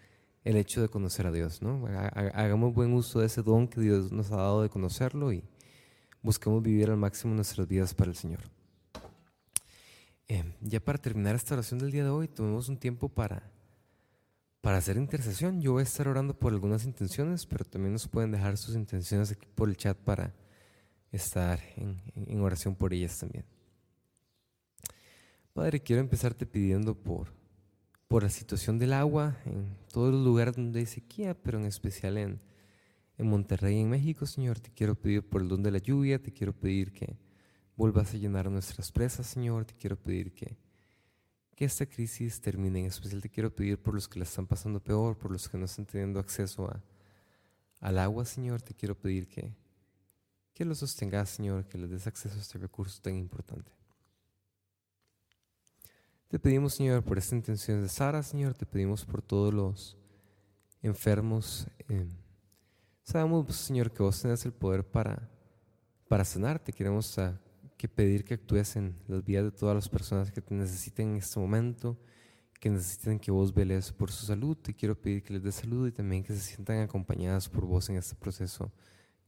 el 0.44 0.56
hecho 0.56 0.80
de 0.80 0.88
conocer 0.88 1.26
a 1.26 1.32
Dios, 1.32 1.62
¿no? 1.62 1.86
Hagamos 2.34 2.74
buen 2.74 2.92
uso 2.92 3.20
de 3.20 3.26
ese 3.26 3.42
don 3.42 3.68
que 3.68 3.80
Dios 3.80 4.10
nos 4.10 4.30
ha 4.32 4.36
dado 4.36 4.62
de 4.62 4.68
conocerlo 4.68 5.32
y 5.32 5.44
busquemos 6.22 6.62
vivir 6.62 6.90
al 6.90 6.96
máximo 6.96 7.34
nuestras 7.34 7.66
vidas 7.66 7.94
para 7.94 8.10
el 8.10 8.16
Señor. 8.16 8.40
Eh, 10.28 10.44
ya 10.60 10.80
para 10.80 10.98
terminar 10.98 11.34
esta 11.34 11.54
oración 11.54 11.80
del 11.80 11.90
día 11.90 12.04
de 12.04 12.10
hoy, 12.10 12.28
tomemos 12.28 12.68
un 12.68 12.78
tiempo 12.78 13.08
para, 13.08 13.50
para 14.60 14.78
hacer 14.78 14.96
intercesión. 14.96 15.60
Yo 15.60 15.72
voy 15.72 15.80
a 15.80 15.84
estar 15.84 16.08
orando 16.08 16.38
por 16.38 16.52
algunas 16.52 16.84
intenciones, 16.84 17.46
pero 17.46 17.64
también 17.64 17.92
nos 17.92 18.06
pueden 18.06 18.30
dejar 18.30 18.56
sus 18.56 18.76
intenciones 18.76 19.32
aquí 19.32 19.46
por 19.54 19.68
el 19.68 19.76
chat 19.76 19.98
para 19.98 20.32
estar 21.12 21.60
en, 21.76 22.40
oración 22.40 22.74
por 22.74 22.92
ellas 22.92 23.18
también. 23.18 23.44
Padre, 25.52 25.80
quiero 25.80 26.00
empezarte 26.00 26.46
pidiendo 26.46 26.94
por 26.94 27.40
por 28.10 28.24
la 28.24 28.28
situación 28.28 28.76
del 28.76 28.92
agua 28.92 29.36
en 29.44 29.76
todos 29.92 30.12
los 30.12 30.24
lugares 30.24 30.56
donde 30.56 30.80
hay 30.80 30.86
sequía, 30.86 31.32
pero 31.32 31.60
en 31.60 31.64
especial 31.64 32.18
en, 32.18 32.40
en 33.16 33.28
Monterrey, 33.28 33.78
en 33.78 33.88
México, 33.88 34.26
Señor. 34.26 34.58
Te 34.58 34.72
quiero 34.72 34.96
pedir 34.96 35.22
por 35.22 35.42
el 35.42 35.48
don 35.48 35.62
de 35.62 35.70
la 35.70 35.78
lluvia, 35.78 36.20
te 36.20 36.32
quiero 36.32 36.52
pedir 36.52 36.92
que 36.92 37.16
vuelvas 37.76 38.12
a 38.12 38.16
llenar 38.16 38.50
nuestras 38.50 38.90
presas, 38.90 39.28
Señor. 39.28 39.64
Te 39.64 39.74
quiero 39.74 39.94
pedir 39.96 40.34
que, 40.34 40.56
que 41.54 41.64
esta 41.64 41.86
crisis 41.86 42.40
termine. 42.40 42.80
En 42.80 42.86
especial 42.86 43.22
te 43.22 43.28
quiero 43.28 43.54
pedir 43.54 43.80
por 43.80 43.94
los 43.94 44.08
que 44.08 44.18
la 44.18 44.24
están 44.24 44.48
pasando 44.48 44.80
peor, 44.80 45.16
por 45.16 45.30
los 45.30 45.48
que 45.48 45.56
no 45.56 45.66
están 45.66 45.86
teniendo 45.86 46.18
acceso 46.18 46.68
a, 46.68 46.82
al 47.78 47.96
agua, 48.00 48.24
Señor. 48.24 48.60
Te 48.60 48.74
quiero 48.74 48.98
pedir 48.98 49.28
que, 49.28 49.54
que 50.60 50.66
los 50.66 50.80
sostengas, 50.80 51.30
Señor, 51.30 51.64
que 51.64 51.78
les 51.78 51.88
des 51.88 52.06
acceso 52.06 52.36
a 52.36 52.38
este 52.42 52.58
recurso 52.58 53.00
tan 53.00 53.16
importante. 53.16 53.72
Te 56.28 56.38
pedimos, 56.38 56.74
Señor, 56.74 57.02
por 57.02 57.16
esta 57.16 57.34
intención 57.34 57.80
de 57.80 57.88
Sara, 57.88 58.22
Señor, 58.22 58.52
te 58.52 58.66
pedimos 58.66 59.06
por 59.06 59.22
todos 59.22 59.54
los 59.54 59.96
enfermos. 60.82 61.66
Eh, 61.88 62.06
sabemos, 63.02 63.56
Señor, 63.56 63.90
que 63.90 64.02
vos 64.02 64.20
tenés 64.20 64.44
el 64.44 64.52
poder 64.52 64.84
para, 64.84 65.30
para 66.08 66.26
sanarte. 66.26 66.74
Queremos 66.74 67.18
ah, 67.18 67.40
que 67.78 67.88
pedir 67.88 68.22
que 68.22 68.34
actúes 68.34 68.76
en 68.76 68.94
las 69.08 69.24
vidas 69.24 69.44
de 69.44 69.52
todas 69.52 69.74
las 69.74 69.88
personas 69.88 70.30
que 70.30 70.42
te 70.42 70.54
necesiten 70.54 71.12
en 71.12 71.16
este 71.16 71.40
momento, 71.40 71.98
que 72.60 72.68
necesiten 72.68 73.18
que 73.18 73.30
vos 73.30 73.54
veles 73.54 73.92
por 73.92 74.12
su 74.12 74.26
salud. 74.26 74.58
Te 74.58 74.74
quiero 74.74 74.94
pedir 74.94 75.22
que 75.22 75.32
les 75.32 75.42
des 75.42 75.54
salud 75.54 75.88
y 75.88 75.92
también 75.92 76.22
que 76.22 76.34
se 76.34 76.40
sientan 76.40 76.80
acompañadas 76.80 77.48
por 77.48 77.64
vos 77.64 77.88
en 77.88 77.96
este 77.96 78.14
proceso 78.14 78.70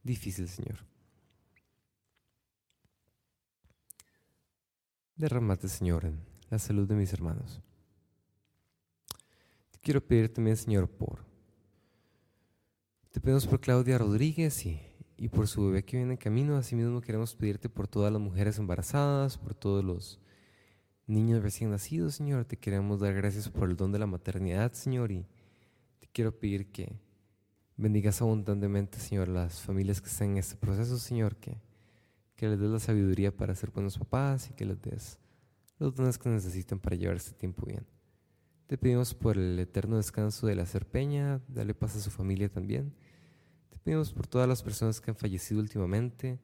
difícil, 0.03 0.47
Señor. 0.47 0.92
Derramate, 5.23 5.69
Señor, 5.69 6.03
en 6.03 6.19
la 6.49 6.59
salud 6.59 6.85
de 6.85 6.95
mis 6.95 7.13
hermanos. 7.13 7.61
Te 9.71 9.79
quiero 9.79 10.05
pedir 10.05 10.33
también, 10.33 10.57
Señor, 10.57 10.89
por... 10.89 11.23
Te 13.09 13.21
pedimos 13.21 13.47
por 13.47 13.61
Claudia 13.61 13.97
Rodríguez 13.97 14.65
y, 14.65 14.81
y 15.15 15.29
por 15.29 15.47
su 15.47 15.65
bebé 15.65 15.85
que 15.85 15.95
viene 15.95 16.11
en 16.11 16.17
camino. 16.17 16.57
Asimismo 16.57 16.99
queremos 16.99 17.35
pedirte 17.35 17.69
por 17.69 17.87
todas 17.87 18.11
las 18.11 18.21
mujeres 18.21 18.57
embarazadas, 18.57 19.37
por 19.37 19.55
todos 19.55 19.81
los 19.81 20.19
niños 21.07 21.41
recién 21.41 21.71
nacidos, 21.71 22.15
Señor. 22.15 22.43
Te 22.43 22.57
queremos 22.57 22.99
dar 22.99 23.13
gracias 23.13 23.47
por 23.47 23.69
el 23.69 23.77
don 23.77 23.93
de 23.93 23.99
la 23.99 24.07
maternidad, 24.07 24.73
Señor. 24.73 25.13
Y 25.13 25.25
te 25.99 26.09
quiero 26.11 26.37
pedir 26.37 26.69
que 26.69 26.99
bendigas 27.77 28.21
abundantemente, 28.21 28.99
Señor, 28.99 29.29
las 29.29 29.61
familias 29.61 30.01
que 30.01 30.09
están 30.09 30.31
en 30.31 30.39
este 30.39 30.57
proceso, 30.57 30.97
Señor. 30.99 31.37
Que, 31.37 31.61
que 32.43 32.49
les 32.49 32.59
des 32.59 32.69
la 32.69 32.79
sabiduría 32.79 33.33
para 33.33 33.55
ser 33.55 33.71
buenos 33.71 33.97
papás 33.97 34.49
y 34.49 34.53
que 34.53 34.65
les 34.65 34.81
des 34.81 35.17
los 35.79 35.95
dones 35.95 36.17
que 36.17 36.27
necesitan 36.27 36.77
para 36.77 36.97
llevar 36.97 37.15
este 37.15 37.31
tiempo 37.31 37.65
bien. 37.65 37.87
Te 38.67 38.77
pedimos 38.77 39.13
por 39.13 39.37
el 39.37 39.57
eterno 39.59 39.95
descanso 39.95 40.45
de 40.45 40.55
la 40.55 40.65
Serpeña, 40.65 41.39
dale 41.47 41.73
paz 41.73 41.95
a 41.95 42.01
su 42.01 42.11
familia 42.11 42.49
también. 42.49 42.93
Te 43.69 43.77
pedimos 43.77 44.11
por 44.11 44.27
todas 44.27 44.45
las 44.45 44.61
personas 44.61 44.99
que 44.99 45.11
han 45.11 45.15
fallecido 45.15 45.61
últimamente. 45.61 46.41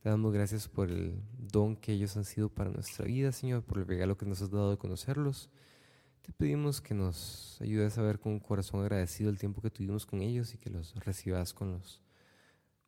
Te 0.00 0.08
damos 0.08 0.32
gracias 0.32 0.66
por 0.66 0.90
el 0.90 1.22
don 1.38 1.76
que 1.76 1.92
ellos 1.92 2.16
han 2.16 2.24
sido 2.24 2.48
para 2.48 2.70
nuestra 2.70 3.04
vida, 3.04 3.30
Señor, 3.30 3.62
por 3.62 3.78
el 3.78 3.86
regalo 3.86 4.18
que 4.18 4.26
nos 4.26 4.42
has 4.42 4.50
dado 4.50 4.72
de 4.72 4.76
conocerlos. 4.76 5.50
Te 6.22 6.32
pedimos 6.32 6.80
que 6.80 6.94
nos 6.94 7.60
ayudes 7.60 7.96
a 7.96 8.02
ver 8.02 8.18
con 8.18 8.32
un 8.32 8.40
corazón 8.40 8.80
agradecido 8.80 9.30
el 9.30 9.38
tiempo 9.38 9.62
que 9.62 9.70
tuvimos 9.70 10.04
con 10.04 10.20
ellos 10.20 10.52
y 10.54 10.58
que 10.58 10.68
los 10.68 10.96
recibas 10.96 11.54
con 11.54 11.70
los 11.70 12.02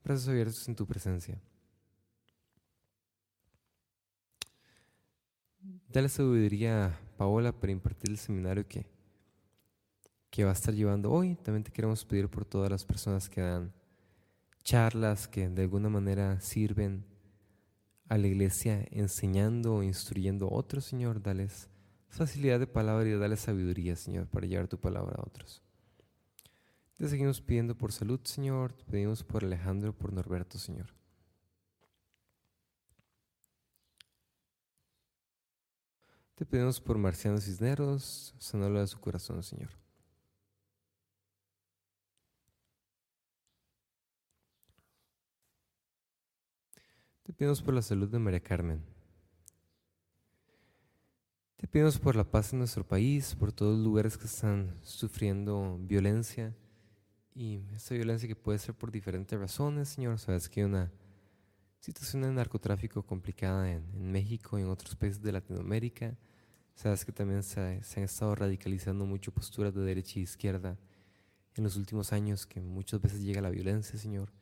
brazos 0.03 0.27
abiertos 0.27 0.67
en 0.67 0.75
tu 0.75 0.85
presencia. 0.85 1.41
Dale 5.89 6.09
sabiduría 6.09 6.87
a 6.87 6.99
Paola 7.17 7.53
para 7.53 7.73
impartir 7.73 8.11
el 8.11 8.19
seminario 8.19 8.67
que, 8.67 8.87
que 10.31 10.45
va 10.45 10.51
a 10.51 10.55
estar 10.55 10.75
llevando 10.75 11.11
hoy. 11.11 11.35
También 11.37 11.65
te 11.65 11.71
queremos 11.73 12.05
pedir 12.05 12.29
por 12.29 12.45
todas 12.45 12.71
las 12.71 12.85
personas 12.85 13.29
que 13.29 13.41
dan 13.41 13.73
charlas, 14.63 15.29
que 15.29 15.49
de 15.49 15.63
alguna 15.63 15.89
manera 15.89 16.41
sirven 16.41 17.05
a 18.09 18.19
la 18.19 18.27
iglesia 18.27 18.87
enseñando 18.91 19.77
o 19.77 19.83
instruyendo 19.83 20.47
a 20.47 20.55
otros, 20.55 20.85
Señor. 20.85 21.23
Dales 21.23 21.69
facilidad 22.09 22.59
de 22.59 22.67
palabra 22.67 23.09
y 23.09 23.13
dale 23.13 23.37
sabiduría, 23.37 23.97
Señor, 23.97 24.27
para 24.27 24.47
llevar 24.47 24.69
tu 24.69 24.79
palabra 24.79 25.17
a 25.19 25.27
otros. 25.27 25.63
Te 26.97 27.09
seguimos 27.09 27.41
pidiendo 27.41 27.77
por 27.77 27.93
salud, 27.93 28.21
Señor. 28.25 28.73
Te 28.73 28.85
pedimos 28.85 29.25
por 29.25 29.45
Alejandro, 29.45 29.93
por 29.93 30.13
Norberto, 30.13 30.59
Señor. 30.59 31.00
Te 36.41 36.47
pedimos 36.47 36.81
por 36.81 36.97
Marciano 36.97 37.37
Cisneros, 37.37 38.35
sanalo 38.39 38.81
de 38.81 38.87
su 38.87 38.99
corazón, 38.99 39.43
Señor. 39.43 39.69
Te 47.25 47.35
pedimos 47.35 47.61
por 47.61 47.75
la 47.75 47.83
salud 47.83 48.09
de 48.09 48.19
María 48.19 48.41
Carmen. 48.41 48.83
Te 51.57 51.69
pedimos 51.69 51.99
por 51.99 52.17
la 52.17 52.25
paz 52.25 52.55
en 52.55 52.61
nuestro 52.61 52.89
país, 52.89 53.35
por 53.35 53.53
todos 53.53 53.77
los 53.77 53.85
lugares 53.85 54.17
que 54.17 54.25
están 54.25 54.79
sufriendo 54.83 55.77
violencia 55.79 56.57
y 57.35 57.67
esta 57.75 57.95
violencia 57.95 58.27
que 58.27 58.35
puede 58.35 58.59
ser 58.59 58.75
por 58.75 58.91
diferentes 58.91 59.39
razones, 59.39 59.91
Señor. 59.91 60.19
Sabes 60.19 60.49
que 60.49 60.61
hay 60.61 60.65
una 60.65 60.91
situación 61.81 62.23
de 62.23 62.33
narcotráfico 62.33 63.03
complicada 63.03 63.71
en, 63.71 63.85
en 63.93 64.11
México 64.11 64.59
y 64.59 64.63
en 64.63 64.69
otros 64.69 64.97
países 64.97 65.21
de 65.21 65.33
Latinoamérica. 65.33 66.17
Sabes 66.81 67.05
que 67.05 67.13
también 67.13 67.43
se, 67.43 67.61
han 67.61 68.03
estado 68.03 68.35
radicalizando 68.35 69.05
mucho 69.05 69.33
posturas 69.33 69.75
de 69.75 69.83
derecha 69.83 70.19
e 70.19 70.23
izquierda 70.23 70.79
en 71.55 71.65
los 71.65 71.77
últimos 71.77 72.11
años, 72.15 72.47
que 72.47 72.63
muchas 72.63 73.03
veces 73.03 73.21
llega 73.21 73.43
la 73.43 73.51
violencia, 73.51 73.99
Señor. 73.99 74.33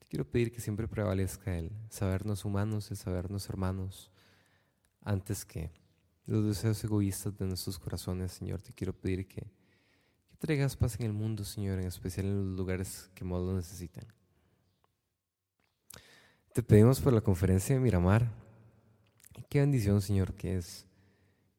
Te 0.00 0.06
quiero 0.08 0.28
pedir 0.28 0.50
que 0.50 0.60
siempre 0.60 0.88
prevalezca 0.88 1.56
el 1.56 1.70
sabernos 1.88 2.44
humanos, 2.44 2.90
el 2.90 2.96
sabernos 2.96 3.48
hermanos, 3.48 4.10
antes 5.02 5.44
que 5.44 5.70
los 6.26 6.44
deseos 6.44 6.82
egoístas 6.82 7.38
de 7.38 7.46
nuestros 7.46 7.78
corazones, 7.78 8.32
Señor. 8.32 8.60
Te 8.62 8.72
quiero 8.72 8.92
pedir 8.92 9.28
que, 9.28 9.42
que 9.42 10.36
traigas 10.40 10.76
paz 10.76 10.98
en 10.98 11.06
el 11.06 11.12
mundo, 11.12 11.44
Señor, 11.44 11.78
en 11.78 11.86
especial 11.86 12.26
en 12.26 12.48
los 12.48 12.56
lugares 12.56 13.12
que 13.14 13.24
más 13.24 13.40
lo 13.42 13.54
necesitan. 13.54 14.08
Te 16.52 16.64
pedimos 16.64 17.00
por 17.00 17.12
la 17.12 17.20
conferencia 17.20 17.76
de 17.76 17.80
Miramar. 17.80 18.28
Qué 19.48 19.60
bendición, 19.60 20.02
Señor, 20.02 20.34
que 20.34 20.56
es 20.56 20.84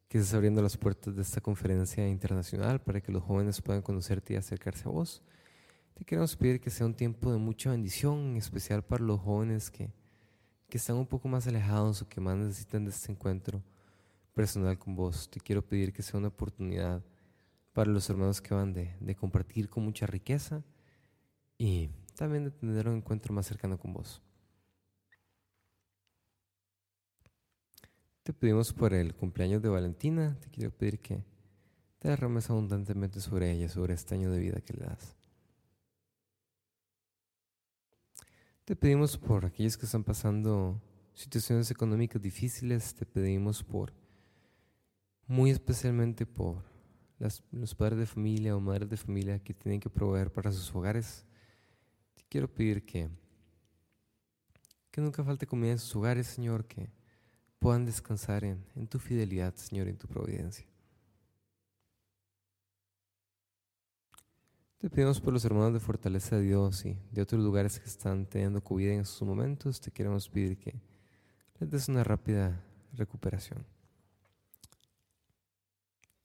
que 0.07 0.19
estás 0.19 0.33
abriendo 0.33 0.61
las 0.61 0.77
puertas 0.77 1.15
de 1.15 1.21
esta 1.21 1.41
conferencia 1.41 2.07
internacional 2.07 2.79
para 2.79 3.01
que 3.01 3.11
los 3.11 3.23
jóvenes 3.23 3.61
puedan 3.61 3.81
conocerte 3.81 4.33
y 4.33 4.37
acercarse 4.37 4.87
a 4.87 4.91
vos. 4.91 5.21
Te 5.95 6.05
queremos 6.05 6.35
pedir 6.35 6.61
que 6.61 6.69
sea 6.69 6.85
un 6.85 6.93
tiempo 6.93 7.31
de 7.31 7.37
mucha 7.37 7.71
bendición, 7.71 8.31
en 8.31 8.37
especial 8.37 8.83
para 8.83 9.03
los 9.03 9.19
jóvenes 9.19 9.69
que, 9.69 9.91
que 10.69 10.77
están 10.77 10.95
un 10.95 11.07
poco 11.07 11.27
más 11.27 11.47
alejados 11.47 12.01
o 12.01 12.07
que 12.07 12.21
más 12.21 12.37
necesitan 12.37 12.85
de 12.85 12.91
este 12.91 13.11
encuentro 13.11 13.61
personal 14.33 14.77
con 14.77 14.95
vos. 14.95 15.29
Te 15.29 15.41
quiero 15.41 15.61
pedir 15.61 15.91
que 15.91 16.03
sea 16.03 16.19
una 16.19 16.29
oportunidad 16.29 17.03
para 17.73 17.91
los 17.91 18.09
hermanos 18.09 18.39
que 18.41 18.53
van 18.53 18.73
de, 18.73 18.95
de 18.99 19.15
compartir 19.15 19.69
con 19.69 19.83
mucha 19.83 20.05
riqueza 20.05 20.63
y 21.57 21.89
también 22.15 22.45
de 22.45 22.51
tener 22.51 22.87
un 22.87 22.97
encuentro 22.97 23.33
más 23.33 23.45
cercano 23.45 23.77
con 23.77 23.91
vos. 23.91 24.21
Te 28.27 28.33
pedimos 28.33 28.73
por 28.73 28.93
el 28.93 29.15
cumpleaños 29.15 29.61
de 29.61 29.69
Valentina, 29.69 30.37
te 30.41 30.49
quiero 30.49 30.69
pedir 30.69 30.99
que 30.99 31.23
te 31.97 32.09
derrames 32.09 32.49
abundantemente 32.49 33.21
sobre 33.21 33.49
ella, 33.53 33.69
sobre 33.69 33.93
este 33.93 34.15
año 34.15 34.29
de 34.29 34.39
vida 34.39 34.59
que 34.59 34.73
le 34.73 34.83
das. 34.83 35.15
Te 38.65 38.75
pedimos 38.75 39.17
por 39.17 39.45
aquellos 39.45 39.77
que 39.77 39.85
están 39.85 40.03
pasando 40.03 40.81
situaciones 41.13 41.71
económicas 41.71 42.21
difíciles, 42.21 42.93
te 42.95 43.05
pedimos 43.05 43.63
por, 43.63 43.93
muy 45.25 45.49
especialmente 45.49 46.25
por 46.25 46.65
los 47.51 47.75
padres 47.75 47.99
de 47.99 48.05
familia 48.07 48.57
o 48.57 48.59
madres 48.59 48.89
de 48.89 48.97
familia 48.97 49.39
que 49.39 49.53
tienen 49.53 49.79
que 49.79 49.89
proveer 49.89 50.33
para 50.33 50.51
sus 50.51 50.75
hogares. 50.75 51.25
Te 52.13 52.25
quiero 52.27 52.53
pedir 52.53 52.85
que, 52.85 53.09
que 54.91 54.99
nunca 54.99 55.23
falte 55.23 55.47
comida 55.47 55.71
en 55.71 55.79
sus 55.79 55.95
hogares, 55.95 56.27
Señor, 56.27 56.65
que 56.65 56.96
puedan 57.59 57.85
descansar 57.85 58.43
en, 58.43 58.65
en 58.75 58.87
tu 58.87 58.99
fidelidad, 58.99 59.55
Señor, 59.55 59.87
en 59.87 59.97
tu 59.97 60.07
providencia. 60.07 60.65
Te 64.77 64.91
pedimos 64.91 65.19
por 65.19 65.33
los 65.33 65.43
hermanos 65.43 65.73
de 65.73 65.79
Fortaleza 65.79 66.35
de 66.35 66.43
Dios 66.43 66.85
y 66.85 66.95
de 67.11 67.23
otros 67.23 67.43
lugares 67.43 67.79
que 67.79 67.87
están 67.87 68.27
teniendo 68.27 68.63
COVID 68.63 68.89
en 68.89 68.99
estos 69.01 69.27
momentos. 69.27 69.81
Te 69.81 69.89
queremos 69.89 70.29
pedir 70.29 70.59
que 70.59 70.79
les 71.59 71.71
des 71.71 71.89
una 71.89 72.03
rápida 72.03 72.63
recuperación. 72.93 73.65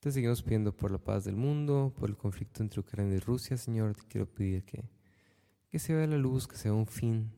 Te 0.00 0.12
seguimos 0.12 0.42
pidiendo 0.42 0.76
por 0.76 0.90
la 0.90 0.98
paz 0.98 1.24
del 1.24 1.36
mundo, 1.36 1.94
por 1.96 2.10
el 2.10 2.16
conflicto 2.16 2.62
entre 2.62 2.80
Ucrania 2.80 3.16
y 3.16 3.20
Rusia, 3.20 3.56
Señor. 3.56 3.94
Te 3.94 4.02
quiero 4.02 4.26
pedir 4.26 4.64
que, 4.64 4.84
que 5.70 5.78
se 5.78 5.94
vea 5.94 6.06
la 6.06 6.18
luz, 6.18 6.46
que 6.46 6.56
sea 6.56 6.74
un 6.74 6.86
fin 6.86 7.32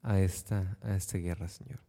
a 0.00 0.18
esta, 0.18 0.78
a 0.80 0.96
esta 0.96 1.18
guerra, 1.18 1.48
Señor. 1.48 1.80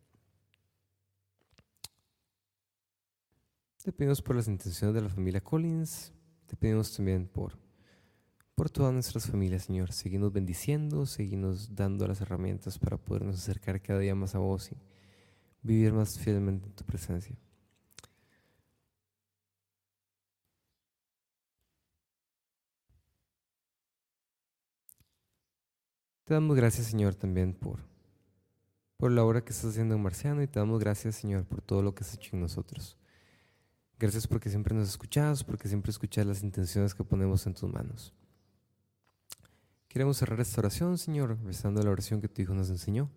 Te 3.83 3.91
pedimos 3.91 4.21
por 4.21 4.37
las 4.37 4.47
intenciones 4.47 4.95
de 4.95 5.01
la 5.01 5.09
familia 5.09 5.43
Collins. 5.43 6.13
Te 6.45 6.55
pedimos 6.55 6.95
también 6.95 7.27
por, 7.27 7.57
por 8.55 8.69
todas 8.69 8.93
nuestras 8.93 9.27
familias, 9.27 9.65
Señor. 9.65 9.91
Seguimos 9.91 10.31
bendiciendo, 10.31 11.05
seguimos 11.05 11.75
dando 11.75 12.07
las 12.07 12.21
herramientas 12.21 12.79
para 12.79 12.95
podernos 12.95 13.35
acercar 13.35 13.81
cada 13.81 13.99
día 13.99 14.15
más 14.15 14.35
a 14.35 14.39
vos 14.39 14.71
y 14.71 14.77
vivir 15.61 15.91
más 15.91 16.17
fielmente 16.17 16.67
en 16.67 16.73
tu 16.73 16.85
presencia. 16.85 17.35
Te 26.23 26.33
damos 26.33 26.55
gracias, 26.55 26.87
Señor, 26.87 27.15
también 27.15 27.53
por, 27.53 27.81
por 28.95 29.11
la 29.11 29.25
obra 29.25 29.43
que 29.43 29.51
estás 29.51 29.71
haciendo 29.71 29.95
en 29.95 30.01
Marciano 30.01 30.41
y 30.41 30.47
te 30.47 30.59
damos 30.59 30.79
gracias, 30.79 31.15
Señor, 31.15 31.43
por 31.43 31.61
todo 31.61 31.81
lo 31.81 31.93
que 31.93 32.05
has 32.05 32.13
hecho 32.13 32.37
en 32.37 32.43
nosotros. 32.43 32.97
Gracias 34.03 34.27
porque 34.27 34.49
siempre 34.49 34.75
nos 34.75 34.89
escuchas, 34.89 35.45
porque 35.45 35.69
siempre 35.69 35.89
escuchas 35.89 36.25
las 36.25 36.43
intenciones 36.43 36.93
que 36.93 37.05
ponemos 37.05 37.47
en 37.47 37.53
tus 37.53 37.71
manos. 37.71 38.13
Queremos 39.87 40.17
cerrar 40.17 40.41
esta 40.41 40.59
oración, 40.59 40.97
Señor, 40.97 41.39
rezando 41.45 41.81
la 41.81 41.89
oración 41.89 42.19
que 42.19 42.27
tu 42.27 42.41
Hijo 42.41 42.53
nos 42.53 42.69
enseñó 42.69 43.09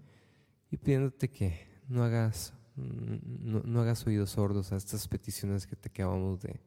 y 0.70 0.76
pidiéndote 0.76 1.28
que 1.28 1.66
no 1.88 2.04
hagas, 2.04 2.52
no, 2.76 3.80
hagas 3.80 4.06
oídos 4.06 4.30
sordos 4.30 4.70
a 4.70 4.76
estas 4.76 5.08
peticiones 5.08 5.66
que 5.66 5.74
te 5.74 5.88
acabamos 5.88 6.40
de 6.42 6.60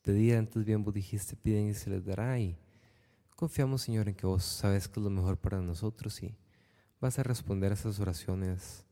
pedir. 0.00 0.36
Antes 0.36 0.64
bien 0.64 0.82
vos 0.82 0.94
dijiste, 0.94 1.36
piden 1.36 1.68
y 1.68 1.74
se 1.74 1.90
les 1.90 2.02
dará 2.02 2.38
y 2.38 2.56
confiamos, 3.36 3.82
Señor, 3.82 4.08
en 4.08 4.14
que 4.14 4.26
vos 4.26 4.42
sabes 4.42 4.88
que 4.88 5.00
es 5.00 5.04
lo 5.04 5.10
mejor 5.10 5.36
para 5.36 5.60
nosotros 5.60 6.22
y 6.22 6.34
vas 6.98 7.18
a 7.18 7.22
responder 7.22 7.72
a 7.72 7.74
esas 7.74 8.00
oraciones 8.00 8.86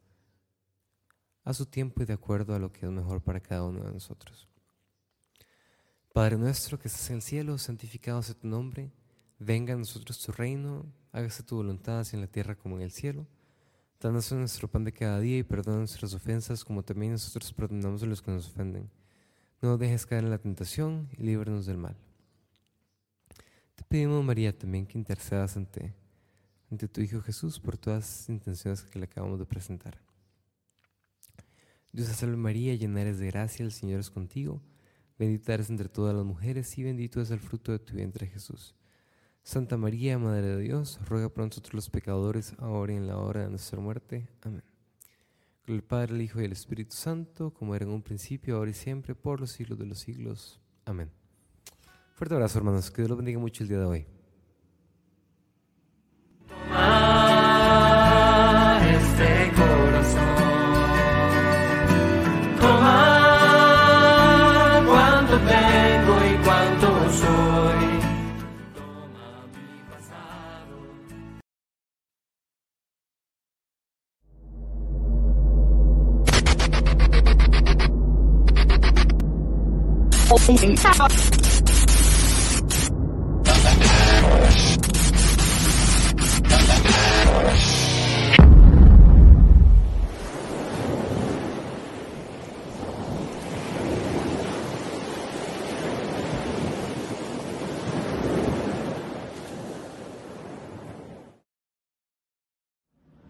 a 1.44 1.52
su 1.55 1.66
tiempo 1.66 2.02
y 2.02 2.07
de 2.07 2.12
acuerdo 2.12 2.55
a 2.55 2.59
lo 2.59 2.72
que 2.72 2.87
es 2.87 2.92
mejor 2.92 3.22
para 3.22 3.40
cada 3.40 3.64
uno 3.64 3.85
de 3.85 3.92
nosotros. 3.92 4.48
Padre 6.12 6.37
nuestro 6.37 6.78
que 6.78 6.88
estás 6.88 7.09
en 7.11 7.16
el 7.16 7.22
cielo, 7.22 7.59
santificado 7.59 8.22
sea 8.22 8.35
tu 8.35 8.46
nombre, 8.46 8.92
venga 9.38 9.74
a 9.74 9.76
nosotros 9.76 10.18
tu 10.20 10.31
reino, 10.31 10.85
hágase 11.11 11.42
tu 11.42 11.57
voluntad 11.57 12.00
así 12.00 12.16
en 12.16 12.20
la 12.20 12.26
tierra 12.26 12.55
como 12.55 12.76
en 12.76 12.83
el 12.83 12.90
cielo. 12.90 13.26
Danos 13.98 14.31
nuestro 14.33 14.68
pan 14.68 14.85
de 14.85 14.92
cada 14.92 15.20
día 15.20 15.38
y 15.38 15.42
perdona 15.42 15.78
nuestras 15.78 16.12
ofensas 16.12 16.64
como 16.64 16.83
también 16.83 17.12
nosotros 17.12 17.52
perdonamos 17.52 18.02
a 18.02 18.07
los 18.07 18.20
que 18.20 18.31
nos 18.31 18.48
ofenden. 18.48 18.90
No 19.61 19.70
nos 19.70 19.78
dejes 19.78 20.07
caer 20.07 20.24
en 20.24 20.31
la 20.31 20.38
tentación 20.38 21.09
y 21.16 21.22
líbranos 21.22 21.66
del 21.66 21.78
mal. 21.78 21.96
Te 23.76 23.85
pedimos, 23.85 24.24
María, 24.24 24.57
también 24.57 24.87
que 24.87 24.98
intercedas 24.98 25.57
ante, 25.57 25.94
ante 26.70 26.88
tu 26.88 27.00
Hijo 27.00 27.22
Jesús 27.22 27.61
por 27.61 27.78
todas 27.78 28.00
las 28.00 28.28
intenciones 28.28 28.83
que 28.83 28.98
le 28.98 29.05
acabamos 29.05 29.38
de 29.38 29.46
presentar. 29.46 30.12
Dios 31.92 32.09
te 32.09 32.14
salve 32.14 32.38
María, 32.38 32.74
llena 32.74 33.02
eres 33.02 33.18
de 33.18 33.26
gracia, 33.26 33.64
el 33.64 33.70
Señor 33.70 34.00
es 34.00 34.11
contigo. 34.11 34.62
Bendita 35.18 35.52
eres 35.52 35.68
entre 35.68 35.90
todas 35.90 36.14
las 36.14 36.24
mujeres 36.24 36.78
y 36.78 36.83
bendito 36.83 37.20
es 37.20 37.31
el 37.31 37.38
fruto 37.38 37.70
de 37.70 37.78
tu 37.78 37.94
vientre 37.94 38.26
Jesús. 38.26 38.74
Santa 39.42 39.76
María, 39.76 40.18
Madre 40.18 40.57
de 40.57 40.62
Dios, 40.62 40.98
ruega 41.07 41.28
por 41.28 41.44
nosotros 41.44 41.74
los 41.74 41.90
pecadores, 41.90 42.55
ahora 42.59 42.94
y 42.94 42.96
en 42.96 43.07
la 43.07 43.18
hora 43.18 43.42
de 43.42 43.50
nuestra 43.50 43.78
muerte. 43.78 44.26
Amén. 44.40 44.64
Con 45.66 45.74
el 45.74 45.83
Padre, 45.83 46.14
el 46.14 46.22
Hijo 46.22 46.40
y 46.40 46.44
el 46.46 46.52
Espíritu 46.52 46.96
Santo, 46.96 47.52
como 47.52 47.74
era 47.74 47.85
en 47.85 47.90
un 47.90 48.02
principio, 48.02 48.57
ahora 48.57 48.70
y 48.70 48.74
siempre, 48.74 49.14
por 49.14 49.40
los 49.40 49.50
siglos 49.50 49.78
de 49.78 49.85
los 49.85 49.98
siglos. 49.98 50.61
Amén. 50.87 51.11
Fuerte 52.14 52.35
abrazo, 52.35 52.59
hermanos. 52.59 52.90
Que 52.90 53.02
Dios 53.02 53.11
los 53.11 53.18
bendiga 53.18 53.38
mucho 53.38 53.64
el 53.64 53.68
día 53.68 53.81
de 53.81 53.85
hoy. 53.85 54.07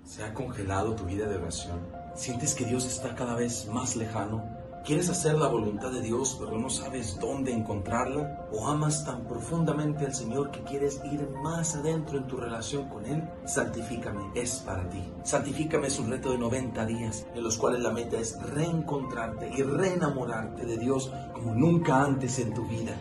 ¿Se 0.04 0.24
ha 0.24 0.32
congelado 0.32 0.94
tu 0.94 1.04
vida 1.04 1.28
de 1.28 1.36
oración? 1.36 1.78
¿Sientes 2.14 2.54
que 2.54 2.64
Dios 2.64 2.86
está 2.86 3.14
cada 3.14 3.34
vez 3.34 3.68
más 3.68 3.96
lejano? 3.96 4.61
¿Quieres 4.84 5.08
hacer 5.10 5.36
la 5.36 5.46
voluntad 5.46 5.92
de 5.92 6.02
Dios 6.02 6.36
pero 6.40 6.58
no 6.58 6.68
sabes 6.68 7.16
dónde 7.20 7.52
encontrarla? 7.52 8.48
¿O 8.50 8.66
amas 8.66 9.04
tan 9.04 9.28
profundamente 9.28 10.04
al 10.04 10.12
Señor 10.12 10.50
que 10.50 10.64
quieres 10.64 11.00
ir 11.04 11.28
más 11.40 11.76
adentro 11.76 12.18
en 12.18 12.26
tu 12.26 12.36
relación 12.36 12.88
con 12.88 13.06
Él? 13.06 13.22
Santifícame 13.44 14.32
es 14.34 14.56
para 14.66 14.88
ti. 14.88 15.00
Santifícame 15.22 15.86
es 15.86 16.00
un 16.00 16.10
reto 16.10 16.32
de 16.32 16.38
90 16.38 16.84
días 16.86 17.24
en 17.32 17.44
los 17.44 17.58
cuales 17.58 17.80
la 17.80 17.92
meta 17.92 18.18
es 18.18 18.36
reencontrarte 18.42 19.52
y 19.56 19.62
reenamorarte 19.62 20.66
de 20.66 20.76
Dios 20.76 21.12
como 21.32 21.54
nunca 21.54 22.02
antes 22.02 22.40
en 22.40 22.52
tu 22.52 22.66
vida. 22.66 22.96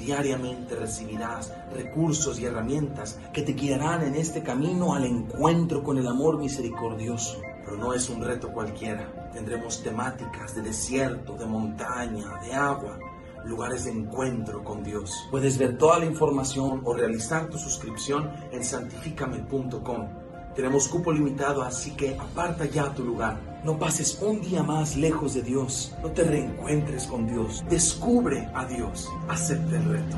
Diariamente 0.00 0.74
recibirás 0.74 1.52
recursos 1.74 2.40
y 2.40 2.46
herramientas 2.46 3.18
que 3.34 3.42
te 3.42 3.52
guiarán 3.52 4.02
en 4.04 4.14
este 4.14 4.42
camino 4.42 4.94
al 4.94 5.04
encuentro 5.04 5.82
con 5.82 5.98
el 5.98 6.06
amor 6.06 6.38
misericordioso. 6.38 7.42
Pero 7.66 7.76
no 7.76 7.92
es 7.92 8.08
un 8.08 8.22
reto 8.22 8.50
cualquiera 8.50 9.26
Tendremos 9.36 9.82
temáticas 9.82 10.54
de 10.54 10.62
desierto, 10.62 11.36
de 11.36 11.44
montaña, 11.44 12.40
de 12.42 12.54
agua, 12.54 12.98
lugares 13.44 13.84
de 13.84 13.90
encuentro 13.90 14.64
con 14.64 14.82
Dios. 14.82 15.28
Puedes 15.30 15.58
ver 15.58 15.76
toda 15.76 15.98
la 15.98 16.06
información 16.06 16.80
o 16.84 16.94
realizar 16.94 17.50
tu 17.50 17.58
suscripción 17.58 18.30
en 18.50 18.64
santificame.com. 18.64 20.08
Tenemos 20.54 20.88
cupo 20.88 21.12
limitado, 21.12 21.60
así 21.60 21.90
que 21.90 22.16
aparta 22.16 22.64
ya 22.64 22.94
tu 22.94 23.04
lugar. 23.04 23.60
No 23.62 23.78
pases 23.78 24.18
un 24.22 24.40
día 24.40 24.62
más 24.62 24.96
lejos 24.96 25.34
de 25.34 25.42
Dios. 25.42 25.94
No 26.02 26.10
te 26.10 26.24
reencuentres 26.24 27.06
con 27.06 27.26
Dios. 27.26 27.62
Descubre 27.68 28.48
a 28.54 28.64
Dios. 28.64 29.06
Acepta 29.28 29.76
el 29.76 29.84
reto. 29.84 30.16